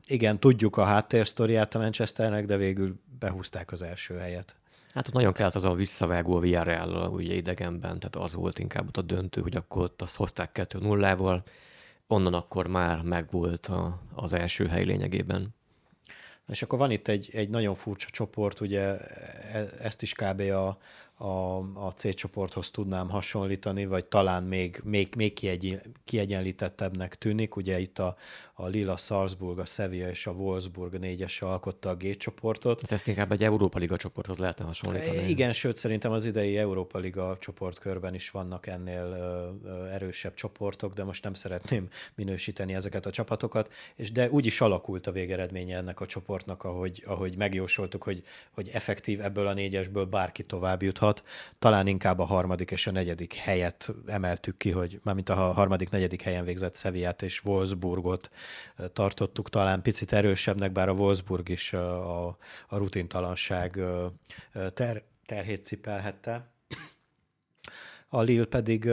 [0.07, 4.57] igen, tudjuk a háttérsztoriát a Manchesternek, de végül behúzták az első helyet.
[4.95, 8.87] Hát ott nagyon kellett az a visszavágó a Villarreal ugye idegenben, tehát az volt inkább
[8.87, 11.43] ott a döntő, hogy akkor ott azt hozták 2-0-val,
[12.07, 15.55] onnan akkor már megvolt a, az első hely lényegében.
[16.49, 18.97] És akkor van itt egy, egy nagyon furcsa csoport, ugye
[19.53, 20.41] e, ezt is kb.
[20.41, 20.79] a,
[21.23, 21.57] a,
[21.87, 27.57] a C csoporthoz tudnám hasonlítani, vagy talán még, még, még kiegy, kiegyenlítettebbnek tűnik.
[27.57, 28.17] Ugye itt a,
[28.55, 32.81] a Lila, Salzburg, a Sevilla és a Wolfsburg négyes alkotta a G csoportot.
[32.81, 35.29] Hát ezt inkább egy Európa Liga csoporthoz lehetne hasonlítani.
[35.29, 39.17] Igen, sőt szerintem az idei Európa Liga csoportkörben is vannak ennél
[39.93, 45.07] erősebb csoportok, de most nem szeretném minősíteni ezeket a csapatokat, és de úgy is alakult
[45.07, 50.43] a végeredménye ennek a csoportnak, ahogy, ahogy megjósoltuk, hogy, hogy effektív ebből a négyesből bárki
[50.43, 51.09] tovább juthat.
[51.59, 56.23] Talán inkább a harmadik és a negyedik helyet emeltük ki, hogy mármint a harmadik, negyedik
[56.23, 58.31] helyen végzett Sevillát és Wolfsburgot
[58.93, 62.27] tartottuk talán picit erősebbnek, bár a Wolfsburg is a,
[62.69, 63.81] a rutintalanság
[64.75, 66.51] ter, terhét cipelhette.
[68.13, 68.89] A Lille pedig,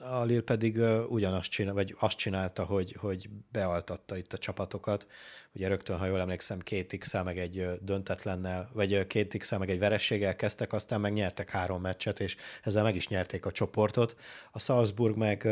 [0.00, 0.78] a Lille pedig
[1.08, 5.06] ugyanazt csinál, vagy azt csinálta, hogy, hogy bealtatta itt a csapatokat.
[5.54, 9.78] Ugye rögtön, ha jól emlékszem, két x meg egy döntetlennel, vagy két x meg egy
[9.78, 14.16] verességgel kezdtek, aztán meg nyertek három meccset, és ezzel meg is nyerték a csoportot.
[14.52, 15.48] A Salzburg meg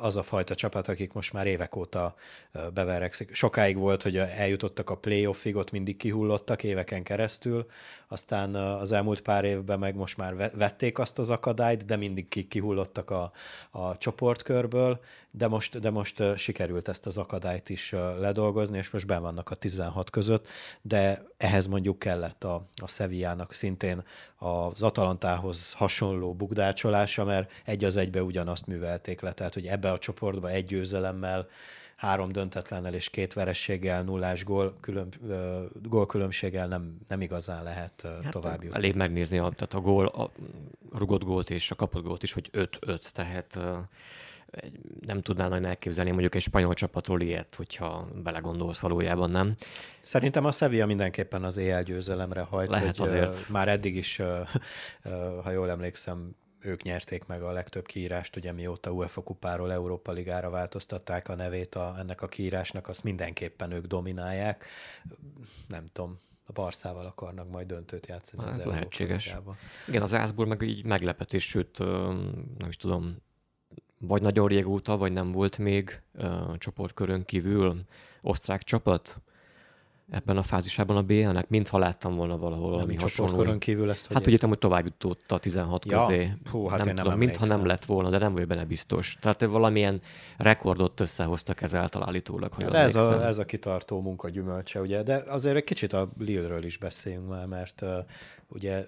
[0.00, 2.14] az a fajta csapat, akik most már évek óta
[2.74, 3.34] beverekszik.
[3.34, 7.66] Sokáig volt, hogy eljutottak a playoffig, ott mindig kihullottak éveken keresztül,
[8.08, 13.10] aztán az elmúlt pár évben meg most már vették azt az akadályt, de mindig kihullottak
[13.10, 13.32] a,
[13.70, 15.00] a csoportkörből,
[15.34, 19.54] de most, de most sikerült ezt az akadályt is ledolgozni, és most ben vannak a
[19.54, 20.48] 16 között,
[20.82, 24.04] de ehhez mondjuk kellett a, a Sevillának szintén
[24.36, 29.98] az Atalantához hasonló bugdácsolása, mert egy az egybe ugyanazt művelték le, tehát hogy ebbe a
[29.98, 31.46] csoportba egy győzelemmel
[31.96, 35.08] három döntetlennel és két verességgel, nullás gól, külön,
[35.82, 38.78] gól különbséggel nem, nem igazán lehet hát tovább jutni.
[38.78, 40.30] Elég megnézni a, tehát a, gól, a
[40.98, 43.58] rugott gólt és a kapott gólt is, hogy 5-5, tehát
[45.00, 49.54] nem tudnál nagyon elképzelni mondjuk egy spanyol csapatról ilyet, hogyha belegondolsz valójában, nem?
[50.00, 52.68] Szerintem a Sevilla mindenképpen az EL győzelemre hajt.
[52.68, 53.48] Lehet hogy azért.
[53.48, 54.20] Már eddig is,
[55.42, 56.34] ha jól emlékszem,
[56.64, 61.74] ők nyerték meg a legtöbb kiírást, ugye mióta UEFA kupáról Európa Ligára változtatták a nevét
[61.74, 64.64] a, ennek a kiírásnak, azt mindenképpen ők dominálják.
[65.68, 68.48] Nem tudom, a Barszával akarnak majd döntőt játszani.
[68.48, 69.36] Ez lehetséges.
[69.88, 71.78] Igen, az Ászból meg így meglepetés, sőt,
[72.58, 73.16] nem is tudom,
[74.06, 77.80] vagy nagyon régóta, vagy nem volt még uh, csoportkörön kívül
[78.22, 79.22] osztrák csapat
[80.10, 83.58] ebben a fázisában a BL-nek, mintha láttam volna valahol nem valami hasonló.
[83.58, 86.32] kívül ezt, hogy Hát úgy értem, hogy tovább jutott a 16 ja, közé.
[86.50, 89.16] Hú, hát nem én tudom, nem mintha nem lett volna, de nem vagy benne biztos.
[89.20, 90.00] Tehát valamilyen
[90.36, 92.52] rekordot összehoztak ezáltal állítólag.
[92.52, 95.02] Hogy de ez a, ez a kitartó munka gyümölcse, ugye.
[95.02, 97.88] De azért egy kicsit a Lille-ről is beszéljünk már, mert uh,
[98.48, 98.84] ugye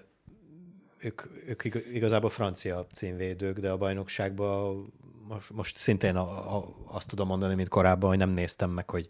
[0.99, 4.93] ők, ők igazából francia címvédők, de a bajnokságban
[5.27, 9.07] most, most szintén a, a, azt tudom mondani, mint korábban, hogy nem néztem meg, hogy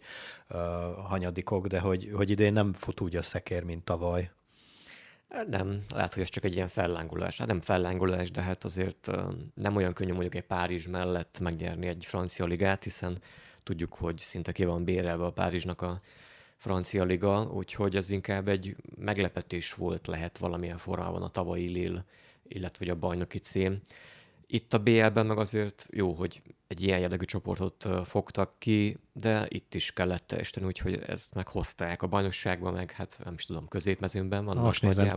[0.50, 0.58] uh,
[1.06, 4.30] hanyadikok, de hogy, hogy idén nem fut úgy a szekér, mint tavaly.
[5.48, 7.38] Nem, lehet, hogy ez csak egy ilyen fellángolás.
[7.38, 9.10] Hát nem fellángolás, de hát azért
[9.54, 13.18] nem olyan könnyű mondjuk egy Párizs mellett megnyerni egy francia ligát, hiszen
[13.62, 16.00] tudjuk, hogy szinte ki van bérelve a Párizsnak a
[16.56, 22.04] francia liga, úgyhogy ez inkább egy meglepetés volt lehet valamilyen formában a tavalyi Lille,
[22.48, 23.80] illetve a bajnoki cím.
[24.46, 29.74] Itt a BL-ben meg azért jó, hogy egy ilyen jellegű csoportot fogtak ki, de itt
[29.74, 34.56] is kellett teljesíteni, úgyhogy ezt meghozták a bajnokságban, meg hát nem is tudom, középmezőnben van
[34.56, 35.14] most nézem,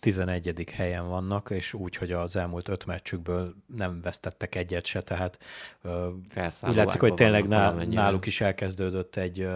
[0.00, 0.70] 11.
[0.70, 5.38] helyen vannak, és úgy, hogy az elmúlt öt meccsükből nem vesztettek egyet se, tehát
[6.68, 7.48] úgy látszik, hogy tényleg
[7.88, 9.48] náluk is elkezdődött egy,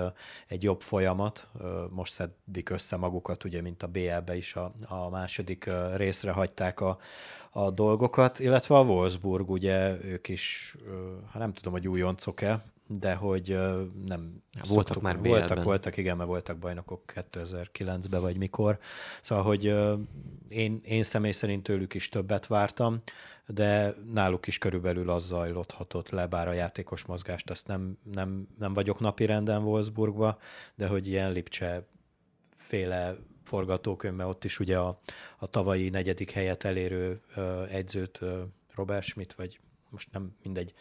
[0.48, 1.48] egy jobb folyamat.
[1.90, 6.98] Most szedik össze magukat, ugye, mint a BL-be is a, a második részre hagyták a,
[7.50, 10.76] a dolgokat, illetve a Wolfsburg, ugye ők is,
[11.35, 13.49] hát nem tudom, hogy újoncok-e, de hogy
[14.07, 18.79] nem voltak szoktuk, már Voltak, voltak, igen, mert voltak bajnokok 2009-ben, vagy mikor.
[19.23, 19.64] Szóval, hogy
[20.49, 23.03] én, én személy szerint tőlük is többet vártam,
[23.47, 28.75] de náluk is körülbelül az zajlódhatott le, bár a játékos mozgást azt nem, nem, nem
[28.75, 30.38] vagyok napi renden Wolfsburgba,
[30.75, 31.87] de hogy ilyen Lipcse
[32.57, 35.01] féle forgatókönyv, ott is ugye a,
[35.38, 38.31] a tavalyi negyedik helyet elérő uh, egyzőt, uh,
[38.75, 39.61] Robert Schmidt, vagy
[39.94, 40.74] most nem mindegy,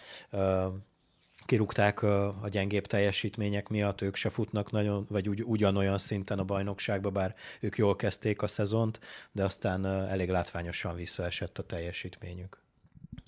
[1.46, 7.10] kirúgták a gyengébb teljesítmények miatt, ők se futnak nagyon, vagy ugy, ugyanolyan szinten a bajnokságba,
[7.10, 9.00] bár ők jól kezdték a szezont,
[9.32, 12.62] de aztán elég látványosan visszaesett a teljesítményük.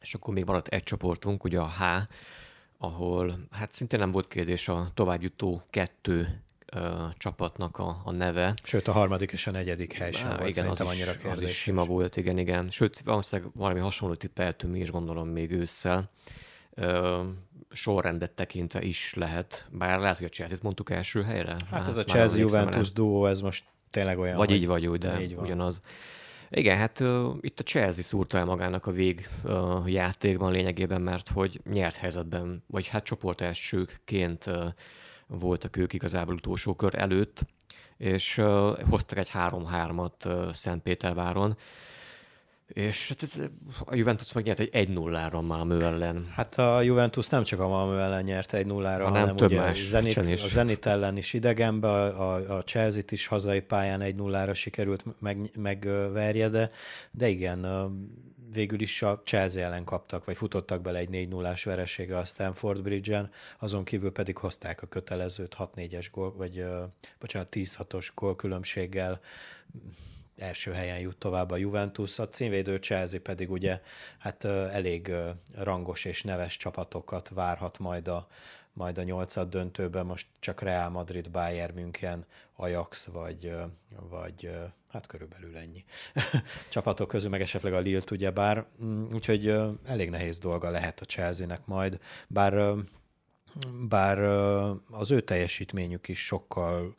[0.02, 1.82] És akkor még maradt egy csoportunk, ugye a H,
[2.78, 6.44] ahol hát szintén nem volt kérdés a továbbjutó kettő
[7.18, 8.54] csapatnak a, a neve.
[8.64, 11.58] Sőt, a harmadik és a negyedik hely sem volt igen, az annyira is, az is
[11.58, 12.70] sima volt, igen, igen.
[12.70, 16.10] Sőt, valószínűleg valami hasonlót tippeltünk mi is, gondolom még ősszel.
[16.74, 17.24] Ö,
[17.72, 21.52] sorrendet tekintve is lehet, bár lehet, hogy a Chelsea-t mondtuk első helyre.
[21.52, 25.22] Hát, hát ez a Chelsea-Juventus duó, ez most tényleg olyan, Vagy így vagy úgy, de
[25.22, 25.46] így van.
[25.46, 25.82] ugyanaz.
[26.50, 31.30] Igen, hát uh, itt a Chelsea szúrta el magának a vég uh, játékban lényegében, mert
[31.30, 34.66] hogy nyert helyzetben, vagy hát csoport elsőként uh,
[35.28, 37.46] voltak ők igazából utolsó kör előtt,
[37.98, 38.42] és
[38.90, 41.58] hoztak egy 3-3-at uh, Szentpéterváron,
[42.68, 43.42] és hát ez,
[43.86, 46.28] a Juventus megnyert egy 1-0-ra Malmö ellen.
[46.32, 49.82] Hát a Juventus nem csak a Malmö ellen nyert 1-0-ra, hanem, hanem több ugye más
[49.82, 50.44] a Zenit, is.
[50.44, 55.50] a Zenit ellen is idegenbe, a, a, a Chelsea-t is hazai pályán 1-0-ra sikerült meg,
[55.58, 56.72] megverje, de,
[57.12, 57.66] de igen,
[58.56, 62.82] végül is a Chelsea ellen kaptak, vagy futottak bele egy 4 0 veresége a Stanford
[62.82, 66.84] Bridge-en, azon kívül pedig hozták a kötelezőt 6-4-es gól, vagy uh,
[67.20, 69.20] bocsánat, 10-6-os gól különbséggel
[70.38, 73.82] első helyen jut tovább a Juventus, a címvédő Chelsea pedig ugye
[74.18, 75.12] hát elég
[75.56, 78.28] rangos és neves csapatokat várhat majd a,
[78.76, 83.56] majd a nyolcad döntőben, most csak Real Madrid, Bayern München, Ajax, vagy,
[84.10, 84.50] vagy
[84.92, 85.84] hát körülbelül ennyi
[86.70, 91.06] csapatok közül, meg esetleg a Lille ugye bár, mm, úgyhogy elég nehéz dolga lehet a
[91.06, 92.76] Chelsea-nek majd, bár
[93.90, 94.20] bár
[94.90, 96.96] az ő teljesítményük is sokkal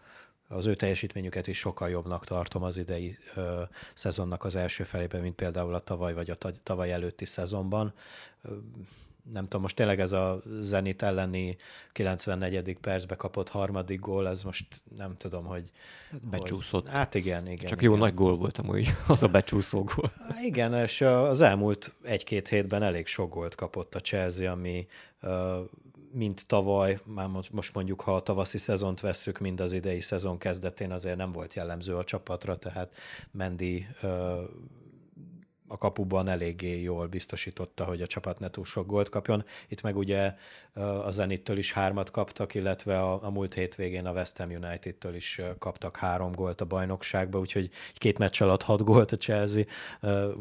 [0.48, 3.62] az ő teljesítményüket is sokkal jobbnak tartom az idei ö,
[3.94, 7.94] szezonnak az első felében, mint például a tavaly vagy a tavaly előtti szezonban.
[9.32, 11.56] Nem tudom, most tényleg ez a Zenit elleni
[11.92, 12.78] 94.
[12.80, 15.70] percbe kapott harmadik gól, ez most nem tudom, hogy...
[16.10, 16.84] Hát becsúszott.
[16.84, 17.66] Hogy, hát igen, igen.
[17.66, 17.90] Csak igen.
[17.90, 20.12] jó nagy gól volt amúgy, az a becsúszó gól.
[20.42, 24.86] Igen, és az elmúlt egy-két hétben elég sok gólt kapott a Chelsea, ami
[26.12, 30.92] mint tavaly, már most mondjuk, ha a tavaszi szezont vesszük, mind az idei szezon kezdetén
[30.92, 32.94] azért nem volt jellemző a csapatra, tehát
[33.30, 33.86] Mendi
[35.68, 39.44] a kapuban eléggé jól biztosította, hogy a csapat ne túl sok gólt kapjon.
[39.68, 40.34] Itt meg ugye
[41.04, 45.40] a Zenittől is hármat kaptak, illetve a, a múlt hétvégén a West Ham United-től is
[45.58, 49.62] kaptak három gólt a bajnokságba, úgyhogy két meccs alatt hat gólt a Chelsea.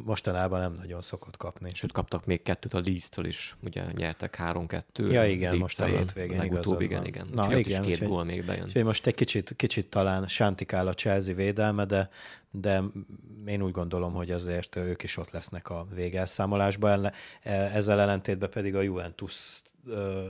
[0.04, 1.70] Mostanában nem nagyon szokott kapni.
[1.74, 5.12] Sőt, kaptak még kettőt a Leeds-től is, ugye nyertek három-kettő.
[5.12, 7.30] Ja, igen, most a hétvégén igazad igen, igen.
[7.34, 8.64] Na, igen, is két úgyhogy, gól még bejön.
[8.64, 12.10] Úgyhogy most egy kicsit, kicsit talán sántikál a Chelsea védelme, de,
[12.60, 12.84] de
[13.46, 17.12] én úgy gondolom, hogy azért ők is ott lesznek a végelszámolásban.
[17.44, 19.62] Ezzel ellentétben pedig a Juventus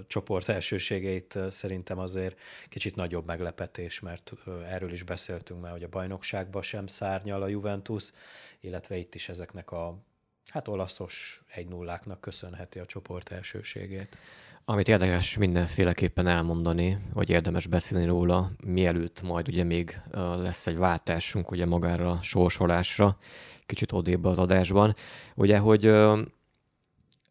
[0.07, 4.33] csoport elsőségeit szerintem azért kicsit nagyobb meglepetés, mert
[4.65, 8.11] erről is beszéltünk már, hogy a bajnokságban sem szárnyal a Juventus,
[8.59, 9.97] illetve itt is ezeknek a
[10.51, 14.17] hát olaszos egy nulláknak köszönheti a csoport elsőségét.
[14.65, 20.01] Amit érdekes mindenféleképpen elmondani, vagy érdemes beszélni róla, mielőtt majd ugye még
[20.37, 23.17] lesz egy váltásunk ugye magára a sorsolásra,
[23.65, 24.95] kicsit odébb az adásban,
[25.35, 25.91] ugye, hogy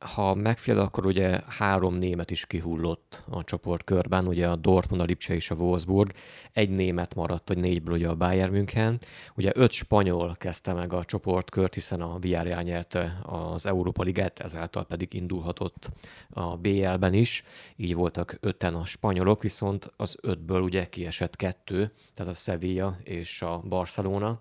[0.05, 5.35] ha megfigyel, akkor ugye három német is kihullott a csoportkörben, ugye a Dortmund, a Lipcse
[5.35, 6.12] és a Wolfsburg.
[6.53, 8.99] Egy német maradt, hogy négyből ugye a Bayern München.
[9.37, 14.85] Ugye öt spanyol kezdte meg a csoportkört, hiszen a Villarreal nyerte az Európa Ligát, ezáltal
[14.85, 15.90] pedig indulhatott
[16.31, 17.45] a BL-ben is.
[17.77, 23.43] Így voltak öten a spanyolok, viszont az ötből ugye kiesett kettő, tehát a Sevilla és
[23.43, 24.40] a Barcelona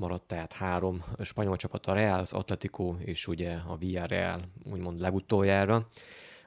[0.00, 4.40] maradt tehát három spanyol csapat, a Real, az Atletico és ugye a Villarreal
[4.72, 5.88] úgymond legutoljára,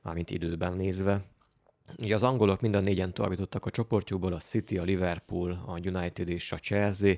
[0.02, 1.22] mármint időben nézve.
[2.02, 6.30] Ugye az angolok mind a négyen továbbítottak a csoportjukból, a City, a Liverpool, a United
[6.30, 7.14] és a Chelsea,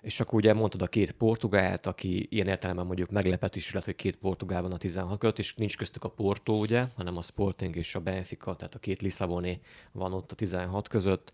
[0.00, 3.94] és akkor ugye mondtad a két portugált, aki ilyen értelemben mondjuk meglepet is lett, hogy
[3.94, 7.76] két portugál van a 16 között, és nincs köztük a Porto, ugye, hanem a Sporting
[7.76, 9.60] és a Benfica, tehát a két Lisszaboni
[9.92, 11.32] van ott a 16 között,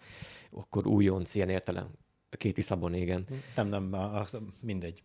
[0.51, 1.89] akkor újonc ilyen értelem,
[2.31, 3.25] Két Lisszabon, igen.
[3.55, 3.97] Nem, nem,
[4.61, 5.03] mindegy.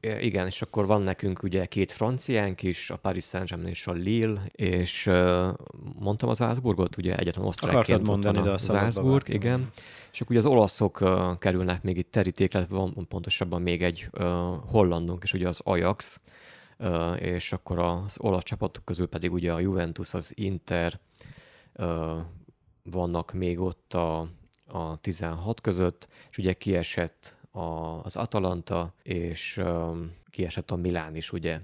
[0.00, 4.40] Igen, és akkor van nekünk ugye két franciánk is, a Paris Saint-Germain és a Lille,
[4.52, 5.10] és
[5.98, 9.68] mondtam az Álszburgot, ugye egyetlen osztrákként mondani, de a Álszburg, igen.
[10.12, 11.04] És akkor ugye az olaszok
[11.38, 14.08] kerülnek még itt teríték, illetve van pontosabban még egy
[14.66, 16.20] hollandunk, és ugye az Ajax,
[17.18, 21.00] és akkor az olasz csapatok közül pedig ugye a Juventus, az Inter,
[22.82, 24.28] vannak még ott a
[24.74, 27.60] a 16 között, és ugye kiesett a,
[28.02, 31.60] az Atalanta, és um, kiesett a Milán is, ugye.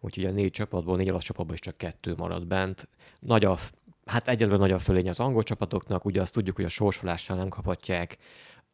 [0.00, 2.88] Úgyhogy a négy csapatból, négy olasz csapatból is csak kettő maradt bent.
[3.20, 3.56] Nagy a,
[4.04, 7.48] hát egyelőre nagy a fölény az angol csapatoknak, ugye azt tudjuk, hogy a sorsolással nem
[7.48, 8.18] kaphatják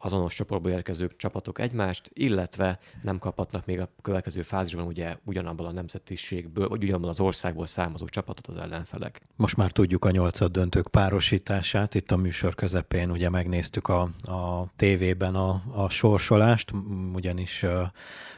[0.04, 5.72] azonos csoportból érkező csapatok egymást, illetve nem kaphatnak még a következő fázisban ugye ugyanabban a
[5.72, 9.20] nemzetiségből, vagy ugyanabban az országból származó csapatot az ellenfelek.
[9.36, 11.94] Most már tudjuk a nyolcad döntők párosítását.
[11.94, 16.72] Itt a műsor közepén ugye megnéztük a, a tévében a, a sorsolást,
[17.14, 17.70] ugyanis uh,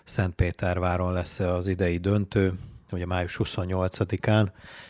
[0.05, 2.59] Szentpéterváron lesz az idei döntő,
[2.93, 4.47] ugye május 28-án,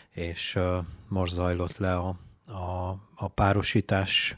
[0.09, 0.77] és uh,
[1.07, 2.15] most zajlott le a,
[2.47, 4.37] a, a párosítás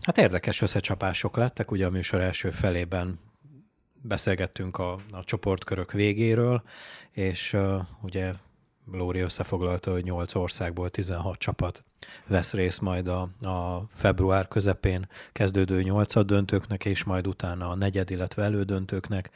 [0.00, 3.18] Hát érdekes összecsapások lettek, ugye a műsor első felében
[4.02, 6.62] beszélgettünk a, a csoportkörök végéről,
[7.10, 7.56] és
[8.02, 8.32] ugye
[8.92, 11.84] Lóri összefoglalta, hogy 8 országból 16 csapat
[12.26, 18.10] vesz részt majd a, a február közepén kezdődő nyolcad döntőknek, és majd utána a negyed,
[18.10, 19.30] illetve elődöntőknek,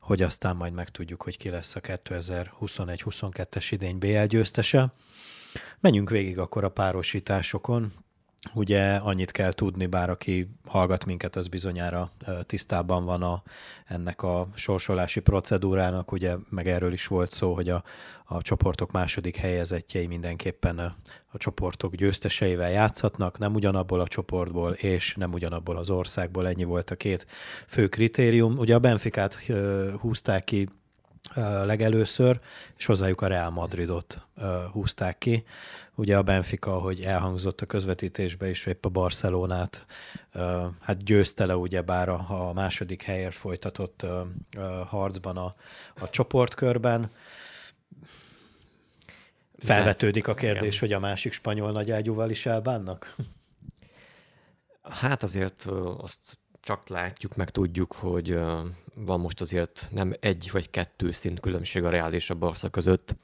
[0.00, 4.92] hogy aztán majd megtudjuk, hogy ki lesz a 2021-22-es idény BL győztese.
[5.80, 7.92] Menjünk végig akkor a párosításokon.
[8.54, 12.12] Ugye annyit kell tudni, bár aki hallgat minket, az bizonyára
[12.42, 13.42] tisztában van a,
[13.86, 17.82] ennek a sorsolási procedúrának, ugye meg erről is volt szó, hogy a,
[18.24, 20.96] a csoportok második helyezettjei mindenképpen a,
[21.32, 26.90] a csoportok győzteseivel játszhatnak, nem ugyanabból a csoportból és nem ugyanabból az országból, ennyi volt
[26.90, 27.26] a két
[27.66, 28.58] fő kritérium.
[28.58, 29.34] Ugye a Benficát
[30.00, 30.68] húzták ki
[31.64, 32.40] legelőször,
[32.76, 34.26] és hozzájuk a Real Madridot
[34.72, 35.44] húzták ki.
[35.94, 39.84] Ugye a Benfica, ahogy elhangzott a közvetítésbe is, épp a Barcelonát
[40.80, 44.06] hát győzte le ugyebár a, a második helyért folytatott
[44.86, 45.54] harcban a,
[46.00, 47.10] a csoportkörben.
[49.58, 53.14] Felvetődik a kérdés, hogy a másik spanyol nagyágyúval is elbánnak?
[54.82, 55.66] Hát azért
[55.98, 58.38] azt csak látjuk, meg tudjuk, hogy
[58.94, 63.16] van most azért nem egy vagy kettő szint különbség a Real és a Barca között,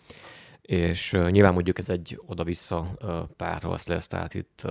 [0.63, 2.89] és nyilván mondjuk ez egy oda-vissza
[3.37, 4.67] párharc lesz, tehát itt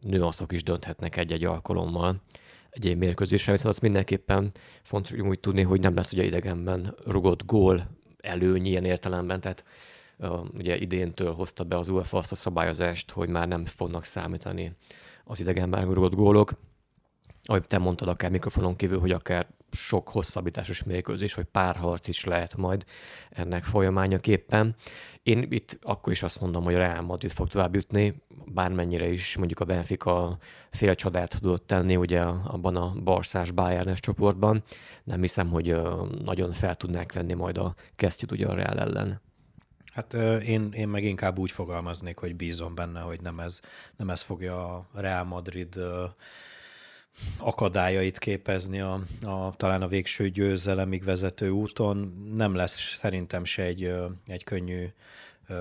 [0.00, 2.22] nőaszok is dönthetnek egy-egy alkalommal
[2.70, 7.88] egy mérkőzésre, viszont azt mindenképpen fontos úgy tudni, hogy nem lesz ugye idegenben rugott gól
[8.20, 9.64] előny ilyen értelemben, tehát
[10.54, 14.72] ugye idéntől hozta be az UEFA azt a szabályozást, hogy már nem fognak számítani
[15.24, 16.52] az idegenben rugott gólok,
[17.44, 22.56] ahogy te mondtad, akár mikrofonon kívül, hogy akár sok hosszabbításos mérkőzés, vagy párharc is lehet
[22.56, 22.84] majd
[23.30, 24.76] ennek folyamányaképpen.
[25.22, 29.60] Én itt akkor is azt mondom, hogy Real Madrid fog tovább jutni, bármennyire is mondjuk
[29.60, 30.38] a Benfica
[30.70, 34.62] fél csodát tudott tenni ugye abban a Barszás bayern csoportban.
[35.04, 35.76] Nem hiszem, hogy
[36.24, 39.20] nagyon fel tudnák venni majd a kesztyűt ugye a Real ellen.
[39.92, 43.60] Hát én, én meg inkább úgy fogalmaznék, hogy bízom benne, hogy nem ez,
[43.96, 45.74] nem ez fogja a Real Madrid
[47.38, 52.26] akadályait képezni a, a, talán a végső győzelemig vezető úton.
[52.34, 53.92] Nem lesz szerintem se egy,
[54.26, 54.86] egy könnyű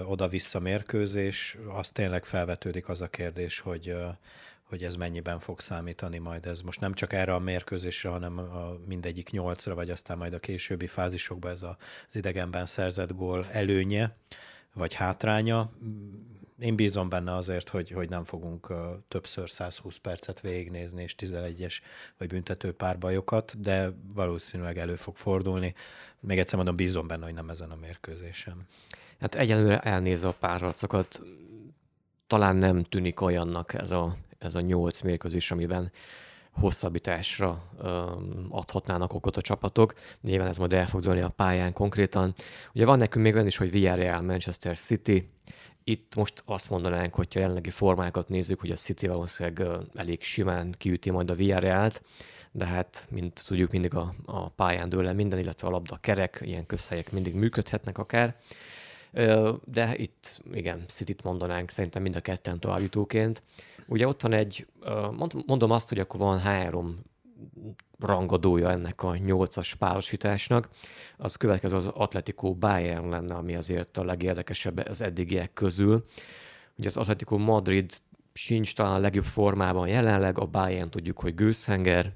[0.06, 1.58] oda-vissza mérkőzés.
[1.78, 3.96] Az tényleg felvetődik az a kérdés, hogy,
[4.64, 6.62] hogy ez mennyiben fog számítani majd ez.
[6.62, 10.88] Most nem csak erre a mérkőzésre, hanem a mindegyik nyolcra, vagy aztán majd a későbbi
[10.88, 14.16] fázisokban ez az idegenben szerzett gól előnye,
[14.78, 15.72] vagy hátránya
[16.60, 18.74] én bízom benne azért, hogy, hogy nem fogunk
[19.08, 21.80] többször 120 percet végignézni, és 11-es
[22.18, 25.74] vagy büntető párbajokat, de valószínűleg elő fog fordulni.
[26.20, 28.68] Még egyszer mondom, bízom benne, hogy nem ezen a mérkőzésen.
[29.20, 31.22] Hát egyelőre elnézve a párharcokat,
[32.28, 35.92] talán nem tűnik olyannak ez a, ez a nyolc mérkőzés, amiben
[36.60, 37.64] hosszabbításra
[38.50, 39.94] adhatnának okot a csapatok.
[40.22, 42.34] Nyilván ez majd el fog dőlni a pályán konkrétan.
[42.74, 45.30] Ugye van nekünk még olyan is, hogy Villarreal, Manchester City,
[45.84, 51.10] itt most azt mondanánk, hogyha jelenlegi formákat nézzük, hogy a City valószínűleg elég simán kiüti
[51.10, 52.02] majd a Villarreal-t,
[52.52, 56.66] de hát, mint tudjuk, mindig a, a pályán dől minden, illetve a labda kerek, ilyen
[56.66, 58.36] közhelyek mindig működhetnek akár.
[59.66, 63.44] De itt, igen, City-t mondanánk szerintem mind a ketten továbbjutóként.
[63.88, 64.68] Ugye ott van egy,
[65.46, 67.00] mondom azt, hogy akkor van három
[68.00, 70.70] rangadója ennek a nyolcas párosításnak.
[71.18, 76.06] Az következő az Atletico Bayern lenne, ami azért a legérdekesebb az eddigiek közül.
[76.76, 77.92] Ugye az Atletico Madrid
[78.34, 82.14] sincs talán a legjobb formában jelenleg, a Bayern tudjuk, hogy gőzhenger,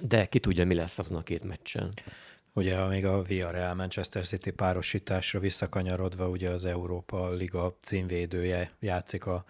[0.00, 1.92] de ki tudja, mi lesz azon a két meccsen.
[2.52, 9.44] Ugye még a Villarreal Manchester City párosításra visszakanyarodva, ugye az Európa Liga címvédője játszik a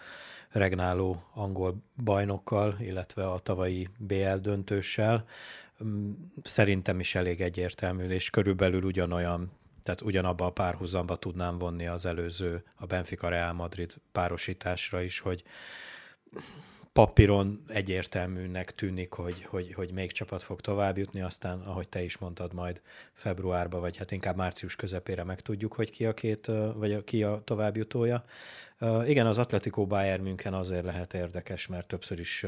[0.50, 5.24] regnáló angol bajnokkal, illetve a tavalyi BL döntőssel.
[5.84, 12.06] Mm, szerintem is elég egyértelmű, és körülbelül ugyanolyan tehát ugyanabba a párhuzamba tudnám vonni az
[12.06, 15.42] előző, a Benfica Real Madrid párosításra is, hogy
[16.92, 22.18] papíron egyértelműnek tűnik, hogy, hogy, hogy még csapat fog tovább jutni, aztán, ahogy te is
[22.18, 22.82] mondtad, majd
[23.12, 28.24] februárba, vagy hát inkább március közepére megtudjuk, hogy ki a két, vagy ki a továbbjutója.
[29.06, 32.46] Igen, az Atletico Bayern München azért lehet érdekes, mert többször is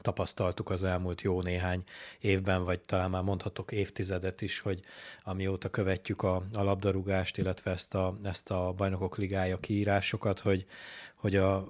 [0.00, 1.84] tapasztaltuk az elmúlt jó néhány
[2.20, 4.80] évben, vagy talán már mondhatok évtizedet is, hogy
[5.24, 10.66] amióta követjük a, a labdarúgást, illetve ezt a, ezt a bajnokok ligája kiírásokat, hogy,
[11.14, 11.68] hogy a,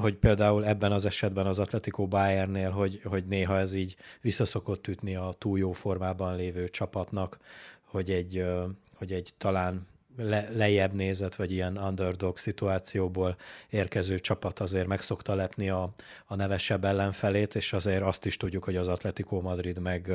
[0.00, 5.16] hogy például ebben az esetben az Atletico Bayernnél, hogy, hogy néha ez így visszaszokott ütni
[5.16, 7.38] a túl jó formában lévő csapatnak,
[7.84, 8.44] hogy egy,
[8.94, 9.86] hogy egy talán
[10.16, 13.36] le, lejjebb nézett, vagy ilyen underdog szituációból
[13.70, 15.92] érkező csapat azért meg szokta lepni a,
[16.26, 20.12] a nevesebb ellenfelét, és azért azt is tudjuk, hogy az Atletico Madrid meg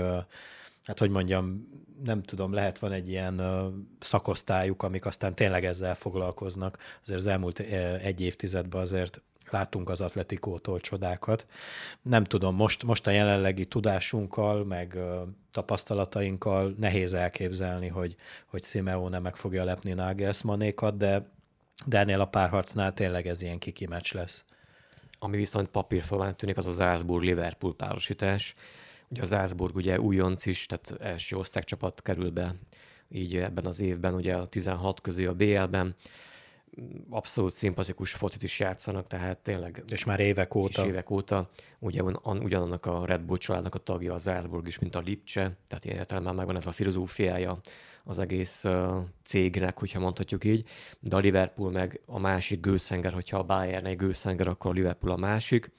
[0.83, 1.67] hát hogy mondjam,
[2.03, 3.41] nem tudom, lehet van egy ilyen
[3.99, 6.77] szakosztályuk, amik aztán tényleg ezzel foglalkoznak.
[7.01, 7.59] Azért az elmúlt
[8.01, 11.47] egy évtizedben azért láttunk az Atletikótól csodákat.
[12.01, 14.97] Nem tudom, most, most a jelenlegi tudásunkkal, meg
[15.51, 18.15] tapasztalatainkkal nehéz elképzelni, hogy,
[18.45, 21.29] hogy Simeone meg fogja lepni Nagelsmannékat, de,
[21.85, 24.45] de ennél a párharcnál tényleg ez ilyen kiki meccs lesz.
[25.19, 28.55] Ami viszont papírformán tűnik, az az Salzburg-Liverpool párosítás.
[29.07, 32.55] Ugye az Salzburg ugye újonc is, tehát első osztálycsapat kerül be
[33.09, 35.95] így ebben az évben, ugye a 16 közé a BL-ben
[37.09, 39.83] abszolút szimpatikus focit is játszanak, tehát tényleg...
[39.91, 40.81] És már évek óta.
[40.81, 41.49] És évek óta.
[41.79, 45.85] Ugye ugyanannak a Red Bull családnak a tagja a Salzburg is, mint a Lipcse, tehát
[45.85, 47.59] ilyen értelemben megvan ez a filozófiája
[48.03, 48.65] az egész
[49.23, 50.67] cégnek, hogyha mondhatjuk így,
[50.99, 55.13] de a Liverpool meg a másik gőszenger, hogyha a Bayern egy gőszenger, akkor a Liverpool
[55.13, 55.71] a másik.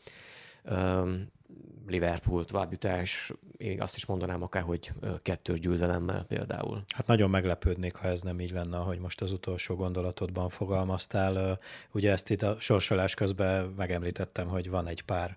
[1.86, 6.84] Liverpool továbbjutás, én azt is mondanám akár, hogy kettős győzelemmel például.
[6.94, 11.58] Hát nagyon meglepődnék, ha ez nem így lenne, hogy most az utolsó gondolatodban fogalmaztál.
[11.92, 15.36] Ugye ezt itt a sorsolás közben megemlítettem, hogy van egy pár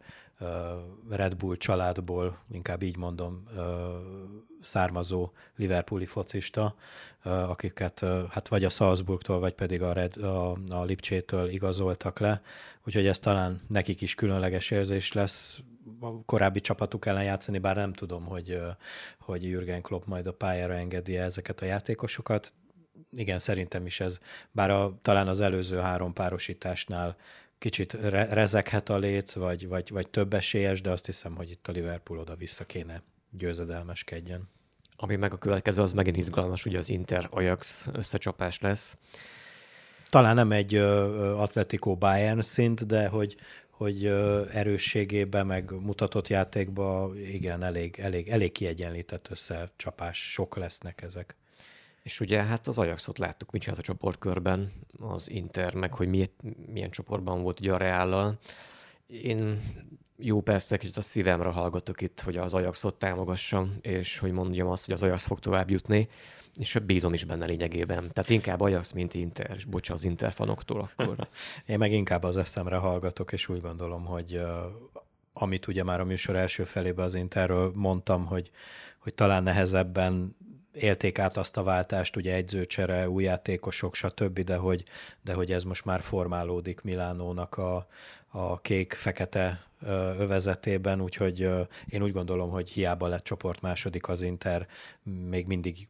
[1.10, 3.44] Red Bull családból, inkább így mondom,
[4.62, 6.76] származó Liverpooli focista,
[7.24, 12.42] akiket hát vagy a Salzburgtól, vagy pedig a, Red, a, a Lipcsétől igazoltak le,
[12.86, 15.62] úgyhogy ez talán nekik is különleges érzés lesz
[16.00, 18.62] a korábbi csapatuk ellen játszani, bár nem tudom, hogy,
[19.20, 22.54] hogy Jürgen Klopp majd a pályára engedi ezeket a játékosokat.
[23.12, 24.20] Igen, szerintem is ez,
[24.52, 27.16] bár a, talán az előző három párosításnál
[27.58, 31.68] kicsit re- rezeghet a léc, vagy, vagy, vagy több esélyes, de azt hiszem, hogy itt
[31.68, 34.50] a Liverpool oda-vissza kéne győzedelmeskedjen.
[34.96, 38.98] Ami meg a következő, az megint izgalmas, ugye az Inter-Ajax összecsapás lesz.
[40.10, 43.36] Talán nem egy Atletico Bayern szint, de hogy,
[43.78, 44.06] hogy
[44.52, 51.36] erősségében, meg mutatott játékban igen, elég, elég, elég kiegyenlített összecsapás, sok lesznek ezek.
[52.04, 56.30] És ugye hát az Ajaxot láttuk, mit csinált a csoportkörben, az Inter, meg hogy milyen,
[56.68, 58.40] milyen csoportban volt ugye a Reállal.
[59.08, 59.62] Én
[60.18, 64.86] jó persze, kicsit a szívemre hallgatok itt, hogy az Ajaxot támogassam, és hogy mondjam azt,
[64.86, 66.10] hogy az Ajax fog tovább jutni,
[66.60, 68.10] és bízom is benne lényegében.
[68.14, 71.28] Tehát inkább Ajax, mint Inter, és bocsa az Inter fanoktól akkor.
[71.66, 74.42] Én meg inkább az eszemre hallgatok, és úgy gondolom, hogy uh,
[75.34, 78.52] amit ugye már a műsor első felében az Interről mondtam, hogy,
[78.98, 80.36] hogy talán nehezebben
[80.80, 84.84] élték át azt a váltást, ugye egyzőcsere, új játékosok, stb., de hogy,
[85.22, 87.88] de hogy ez most már formálódik Milánónak a,
[88.28, 89.62] a kék-fekete
[90.18, 91.40] övezetében, úgyhogy
[91.86, 94.68] én úgy gondolom, hogy hiába lett csoport második az Inter,
[95.04, 95.90] még mindig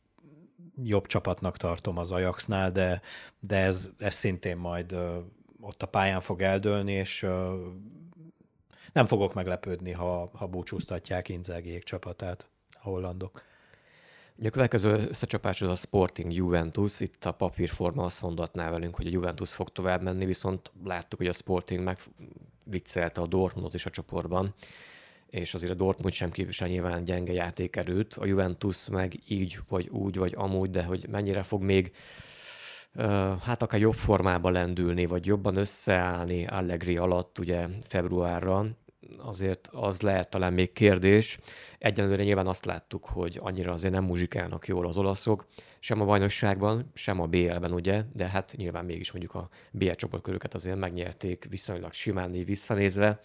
[0.83, 3.01] jobb csapatnak tartom az Ajaxnál, de,
[3.39, 4.95] de ez, ez szintén majd
[5.61, 7.25] ott a pályán fog eldőlni, és
[8.93, 13.41] nem fogok meglepődni, ha, ha búcsúztatják Inzágiék csapatát, a hollandok.
[14.43, 16.99] A következő összecsapás az a Sporting Juventus.
[16.99, 21.27] Itt a papírforma azt mondatná velünk, hogy a Juventus fog tovább menni, viszont láttuk, hogy
[21.27, 24.53] a Sporting megviccelte a Dortmundot is a csoportban
[25.29, 30.17] és azért a Dortmund sem képvisel nyilván gyenge játékerőt, a Juventus meg így, vagy úgy,
[30.17, 31.91] vagy amúgy, de hogy mennyire fog még
[33.43, 38.65] hát akár jobb formába lendülni, vagy jobban összeállni Allegri alatt ugye februárra,
[39.17, 41.39] azért az lehet talán még kérdés.
[41.79, 45.45] Egyenlőre nyilván azt láttuk, hogy annyira azért nem muzsikálnak jól az olaszok,
[45.79, 50.53] sem a bajnokságban, sem a BL-ben, ugye, de hát nyilván mégis mondjuk a BL csoportköröket
[50.53, 53.21] azért megnyerték viszonylag simán így visszanézve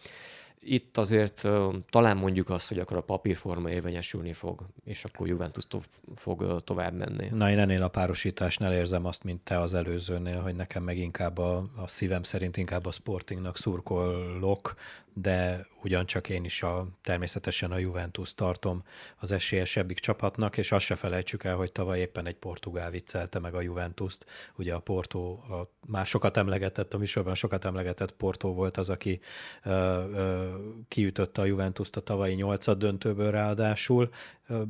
[0.65, 1.49] itt azért
[1.91, 6.95] talán mondjuk azt, hogy akkor a papírforma érvényesülni fog, és akkor Juventus to- fog tovább
[6.95, 7.29] menni.
[7.33, 11.39] Na, én ennél a párosításnál érzem azt, mint te az előzőnél, hogy nekem meg inkább
[11.39, 14.75] a, a szívem szerint inkább a Sportingnak szurkolok,
[15.15, 18.83] de ugyancsak én is a, természetesen a Juventus tartom
[19.17, 23.55] az esélyesebbik csapatnak, és azt se felejtsük el, hogy tavaly éppen egy portugál viccelte meg
[23.55, 24.27] a Juventus-t.
[24.57, 29.21] Ugye a Porto, a, már sokat emlegetett, a műsorban sokat emlegetett Porto volt az, aki
[29.63, 30.55] ö, ö,
[30.89, 34.11] kiütötte a Juventus-t a tavalyi nyolcad döntőből ráadásul.
[34.47, 34.63] Ö,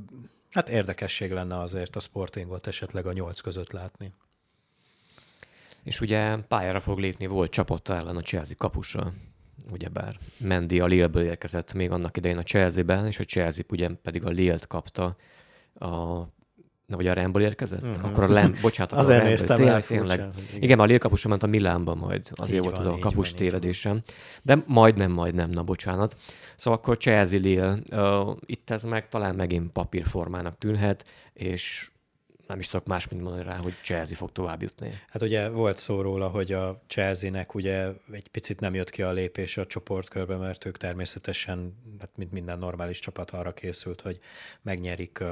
[0.50, 4.12] hát érdekesség lenne azért a Sportingot esetleg a nyolc között látni.
[5.82, 9.12] És ugye pályára fog lépni volt csapatta ellen a Chelsea kapusa
[9.70, 14.24] ugyebár Mendi a Lille-ből érkezett még annak idején a Chelsea-ben, és a Chelsea ugye pedig
[14.24, 15.16] a Lille-t kapta
[15.74, 16.26] a
[16.92, 17.82] Na, vagy a Remból érkezett?
[17.82, 18.04] Uh-huh.
[18.04, 20.18] Akkor a Lem, bocsánat, Azért a néztem tényleg, tényleg.
[20.18, 20.62] igen.
[20.62, 23.28] igen, a Lille kapusa ment a Milánba majd, azért így volt van, az a kapus
[23.28, 24.00] van, tévedésem.
[24.42, 26.16] De majdnem, majdnem, na bocsánat.
[26.56, 31.90] Szóval akkor Chelsea Lille, uh, itt ez meg talán megint papírformának tűnhet, és
[32.52, 34.90] nem is tudok más, mint mondani rá, hogy Chelsea fog tovább jutni.
[35.08, 39.12] Hát ugye volt szó róla, hogy a Chelsea-nek ugye egy picit nem jött ki a
[39.12, 44.18] lépés a csoportkörbe, mert ők természetesen, hát mint minden normális csapat arra készült, hogy
[44.62, 45.24] megnyerik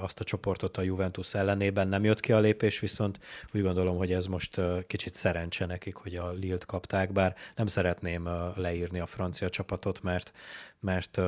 [0.00, 1.88] azt a csoportot a Juventus ellenében.
[1.88, 3.20] Nem jött ki a lépés, viszont
[3.54, 8.28] úgy gondolom, hogy ez most kicsit szerencse nekik, hogy a Lilt kapták, bár nem szeretném
[8.54, 10.32] leírni a francia csapatot, mert,
[10.80, 11.20] mert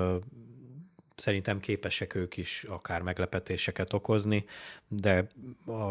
[1.22, 4.44] szerintem képesek ők is akár meglepetéseket okozni,
[4.88, 5.26] de
[5.66, 5.90] a,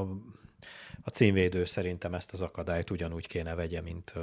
[1.01, 4.13] a címvédő szerintem ezt az akadályt ugyanúgy kéne vegye, mint,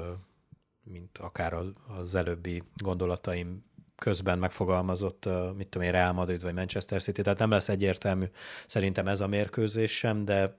[0.83, 1.55] mint akár
[1.99, 3.65] az előbbi gondolataim
[3.97, 8.25] közben megfogalmazott, mit tudom én, Real Madrid vagy Manchester City, tehát nem lesz egyértelmű
[8.67, 10.59] szerintem ez a mérkőzés sem, de,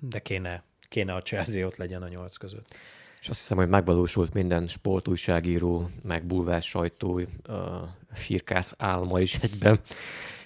[0.00, 2.74] de kéne, kéne a Chelsea ott legyen a nyolc között.
[3.22, 7.26] És azt hiszem, hogy megvalósult minden sportújságíró, meg bulvás sajtó, uh,
[8.12, 9.80] firkász álma is egyben,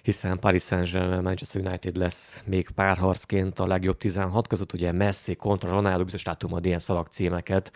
[0.03, 5.71] hiszen Paris Saint-Germain, Manchester United lesz még párharcként a legjobb 16 között, ugye Messi kontra
[5.71, 7.73] Ronaldo, biztos láttunk majd ilyen szalagcímeket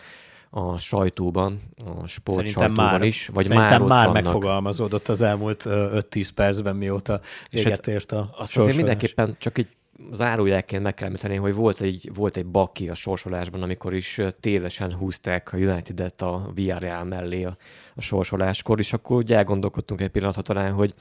[0.50, 4.12] a sajtóban, a sportsajtóban már, is, vagy már, már vannak.
[4.12, 7.20] megfogalmazódott az elmúlt 5-10 percben, mióta
[7.50, 9.68] véget ért a Azt azért mindenképpen csak egy
[10.12, 14.94] zárójelként meg kell említeni, hogy volt egy, volt egy baki a sorsolásban, amikor is tévesen
[14.94, 17.56] húzták a United-et a VRL mellé a,
[17.94, 20.94] a sorsoláskor, és akkor ugye elgondolkodtunk egy pillanat talán, hogy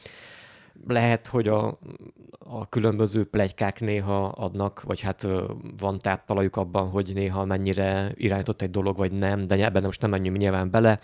[0.87, 1.79] lehet, hogy a,
[2.39, 5.27] a különböző plegykák néha adnak, vagy hát
[5.79, 10.09] van táptalajuk abban, hogy néha mennyire irányított egy dolog, vagy nem, de ebben most nem
[10.09, 10.99] menjünk nyilván bele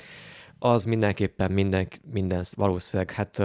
[0.59, 3.41] az mindenképpen minden, minden valószínűleg, hát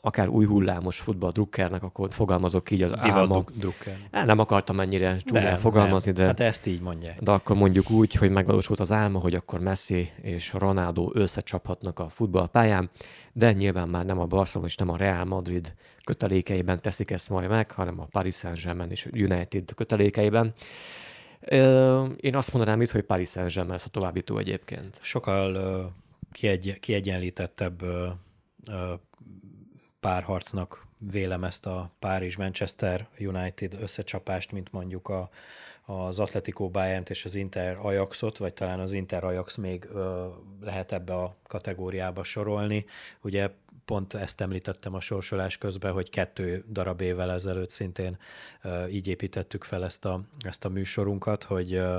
[0.00, 3.44] akár új hullámos futball drukkernek, akkor fogalmazok így az álma.
[3.54, 3.96] drukker.
[4.10, 6.20] Nem akartam ennyire csúnyán fogalmazni, nem.
[6.20, 6.26] de...
[6.26, 7.20] Hát ezt így mondják.
[7.20, 12.08] De akkor mondjuk úgy, hogy megvalósult az álma, hogy akkor Messi és Ronaldo összecsaphatnak a
[12.08, 12.90] futballpályán,
[13.32, 17.48] de nyilván már nem a Barcelona és nem a Real Madrid kötelékeiben teszik ezt majd
[17.48, 20.52] meg, hanem a Paris Saint-Germain és United kötelékeiben.
[22.16, 24.98] Én azt mondanám itt, hogy Paris Saint-Germain lesz a továbbító egyébként.
[25.02, 25.92] Sokkal
[26.32, 27.82] kiegy, kiegyenlítettebb
[30.00, 35.30] párharcnak vélem ezt a Párizs-Manchester United összecsapást, mint mondjuk a,
[35.86, 40.26] az Atletico bayern és az Inter Ajaxot, vagy talán az Inter Ajax még ö,
[40.60, 42.84] lehet ebbe a kategóriába sorolni.
[43.20, 43.50] Ugye
[43.84, 48.18] pont ezt említettem a sorsolás közben, hogy kettő darab évvel ezelőtt szintén
[48.62, 51.98] ö, így építettük fel ezt a, ezt a műsorunkat, hogy ö,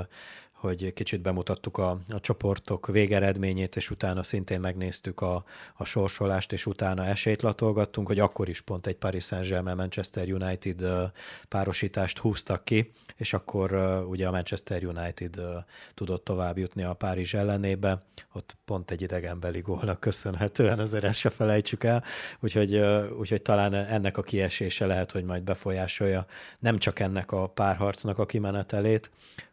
[0.62, 5.44] hogy kicsit bemutattuk a, a csoportok végeredményét, és utána szintén megnéztük a,
[5.74, 10.84] a sorsolást, és utána esélyt latolgattunk, hogy akkor is pont egy Paris Saint-Germain Manchester United
[11.48, 13.72] párosítást húztak ki, és akkor
[14.08, 15.40] ugye a Manchester United
[15.94, 18.02] tudott tovább jutni a Párizs ellenébe,
[18.32, 22.04] ott pont egy idegenbeli gólnak köszönhetően, azért ezt se felejtsük el,
[22.40, 22.76] úgyhogy,
[23.18, 26.26] úgyhogy talán ennek a kiesése lehet, hogy majd befolyásolja
[26.58, 29.10] nem csak ennek a párharcnak a kimenetelét,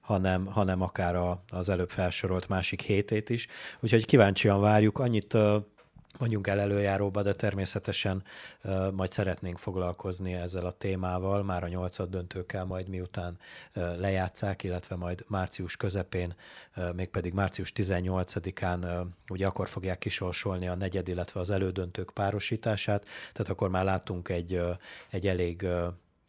[0.10, 3.48] hanem, hanem akár a, az előbb felsorolt másik hétét is.
[3.80, 5.00] Úgyhogy kíváncsian várjuk.
[5.00, 5.38] Annyit
[6.18, 8.24] mondjunk el előjáróba, de természetesen
[8.94, 13.38] majd szeretnénk foglalkozni ezzel a témával, már a nyolcad döntőkkel majd miután
[13.74, 16.36] lejátszák, illetve majd március közepén,
[16.96, 23.52] mégpedig március 18-án uh, ugye akkor fogják kisorsolni a negyed, illetve az elődöntők párosítását, tehát
[23.52, 24.62] akkor már látunk egy,
[25.10, 25.68] egy elég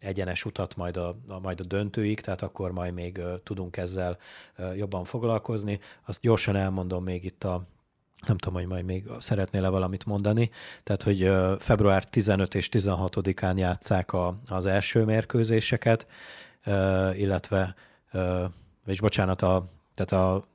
[0.00, 4.18] egyenes utat majd a, a, majd a döntőig, tehát akkor majd még tudunk ezzel
[4.76, 5.80] jobban foglalkozni.
[6.06, 7.66] Azt gyorsan elmondom még itt a
[8.26, 10.50] nem tudom, hogy majd még szeretnél-e valamit mondani,
[10.82, 16.06] tehát, hogy február 15 és 16-án játszák a, az első mérkőzéseket,
[17.12, 17.74] illetve,
[18.86, 20.48] és bocsánat, a, tehát a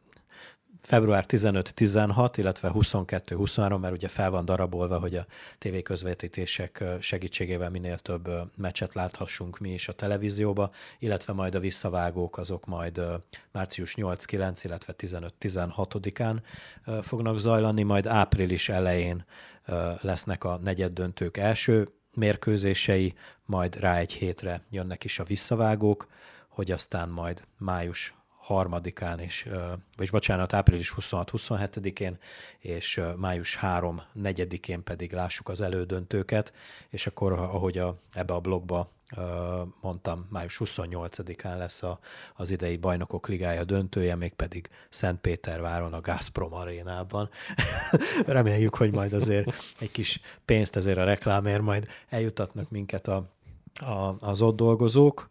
[0.85, 5.25] február 15-16, illetve 22-23, mert ugye fel van darabolva, hogy a
[5.57, 12.65] tévéközvetítések segítségével minél több meccset láthassunk mi is a televízióba, illetve majd a visszavágók azok
[12.65, 13.01] majd
[13.51, 16.41] március 8-9, illetve 15-16-án
[17.01, 19.25] fognak zajlani, majd április elején
[20.01, 23.13] lesznek a negyed döntők első mérkőzései,
[23.45, 26.07] majd rá egy hétre jönnek is a visszavágók,
[26.49, 28.15] hogy aztán majd május
[28.45, 29.49] harmadikán, és,
[29.97, 32.17] vagy bocsánat, április 26-27-én,
[32.59, 36.53] és május 3-4-én pedig lássuk az elődöntőket,
[36.89, 38.93] és akkor, ahogy a, ebbe a blogba
[39.81, 41.99] mondtam, május 28-án lesz a,
[42.35, 47.29] az idei Bajnokok Ligája döntője, mégpedig Szentpéterváron a Gazprom arénában.
[48.25, 53.34] Reméljük, hogy majd azért egy kis pénzt ezért a reklámért majd eljutatnak minket a
[53.79, 55.29] a, az ott dolgozók.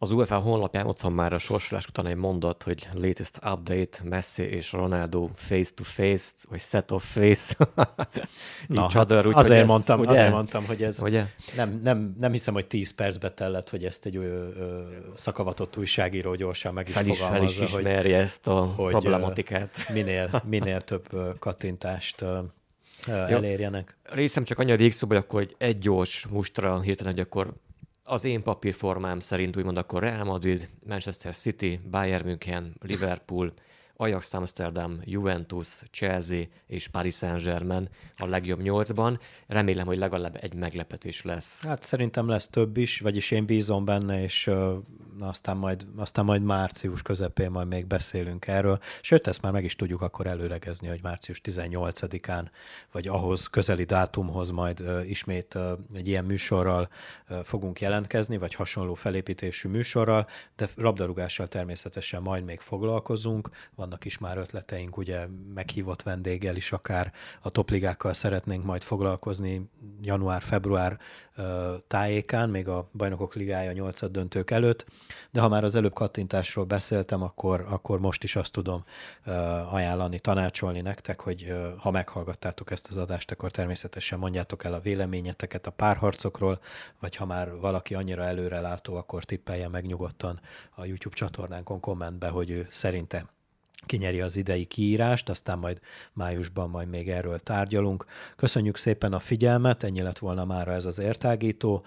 [0.00, 4.42] Az UEFA honlapján ott van már a sorsolás után egy mondat, hogy latest update, Messi
[4.42, 7.56] és Ronaldo face to face, vagy set of face.
[8.66, 10.10] Na, hát other, úgy, azért, ez, mondtam, ugye?
[10.10, 11.24] azért mondtam, hogy ez ugye?
[11.56, 14.82] Nem, nem, nem hiszem, hogy 10 percbe tellett, hogy ezt egy ö, ö,
[15.14, 19.76] szakavatott újságíró gyorsan meg is fel is, fel is ismerje hogy, ezt a hogy problematikát.
[19.92, 21.08] Minél, minél több
[21.38, 22.24] kattintást
[23.06, 23.96] elérjenek.
[24.02, 27.52] Részem csak annyi a végszó, hogy akkor egy, egy gyors mustra hirtelen, hogy akkor
[28.08, 33.52] az én papírformám szerint úgymond akkor Real Madrid, Manchester City, Bayern München, Liverpool,
[33.96, 39.20] Ajax Amsterdam, Juventus, Chelsea és Paris Saint-Germain a legjobb nyolcban.
[39.46, 41.64] Remélem, hogy legalább egy meglepetés lesz.
[41.64, 44.50] Hát szerintem lesz több is, vagyis én bízom benne, és
[45.20, 48.78] aztán, majd, aztán majd március közepén majd még beszélünk erről.
[49.00, 52.46] Sőt, ezt már meg is tudjuk akkor előregezni, hogy március 18-án,
[52.92, 55.58] vagy ahhoz közeli dátumhoz majd ismét
[55.94, 56.88] egy ilyen műsorral
[57.42, 63.50] fogunk jelentkezni, vagy hasonló felépítésű műsorral, de labdarúgással természetesen majd még foglalkozunk.
[63.74, 67.12] Van vannak is már ötleteink, ugye meghívott vendéggel is akár
[67.42, 69.70] a topligákkal szeretnénk majd foglalkozni
[70.02, 70.98] január-február
[71.86, 74.86] tájékán, még a Bajnokok Ligája 8 döntők előtt,
[75.30, 78.84] de ha már az előbb kattintásról beszéltem, akkor, akkor most is azt tudom
[79.70, 85.66] ajánlani, tanácsolni nektek, hogy ha meghallgattátok ezt az adást, akkor természetesen mondjátok el a véleményeteket
[85.66, 86.60] a párharcokról,
[87.00, 90.40] vagy ha már valaki annyira előrelátó, akkor tippelje meg nyugodtan
[90.74, 93.26] a YouTube csatornánkon kommentbe, hogy ő szerinte
[93.86, 95.80] kinyeri az idei kiírást, aztán majd
[96.12, 98.04] májusban majd még erről tárgyalunk.
[98.36, 101.84] Köszönjük szépen a figyelmet, ennyi lett volna már ez az értágító.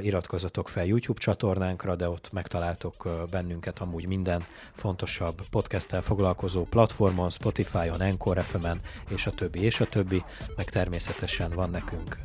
[0.00, 8.00] Iratkozzatok fel YouTube csatornánkra, de ott megtaláltok bennünket amúgy minden fontosabb podcasttel foglalkozó platformon, Spotify-on,
[8.00, 10.24] Encore FM-en, és a többi, és a többi.
[10.56, 12.18] Meg természetesen van nekünk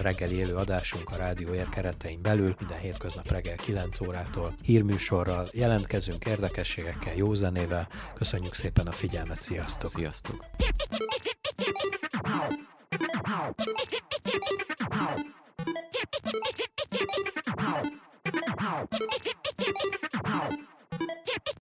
[0.00, 7.14] reggeli élő adásunk a rádióér keretein belül, minden hétköznap reggel 9 órától hírműsorral jelentkezünk, érdekességekkel,
[7.14, 7.88] jó zenével.
[8.14, 9.90] Köszönjük Köszönjük szépen a figyelmet, sziasztok!
[9.90, 10.44] Sziasztok!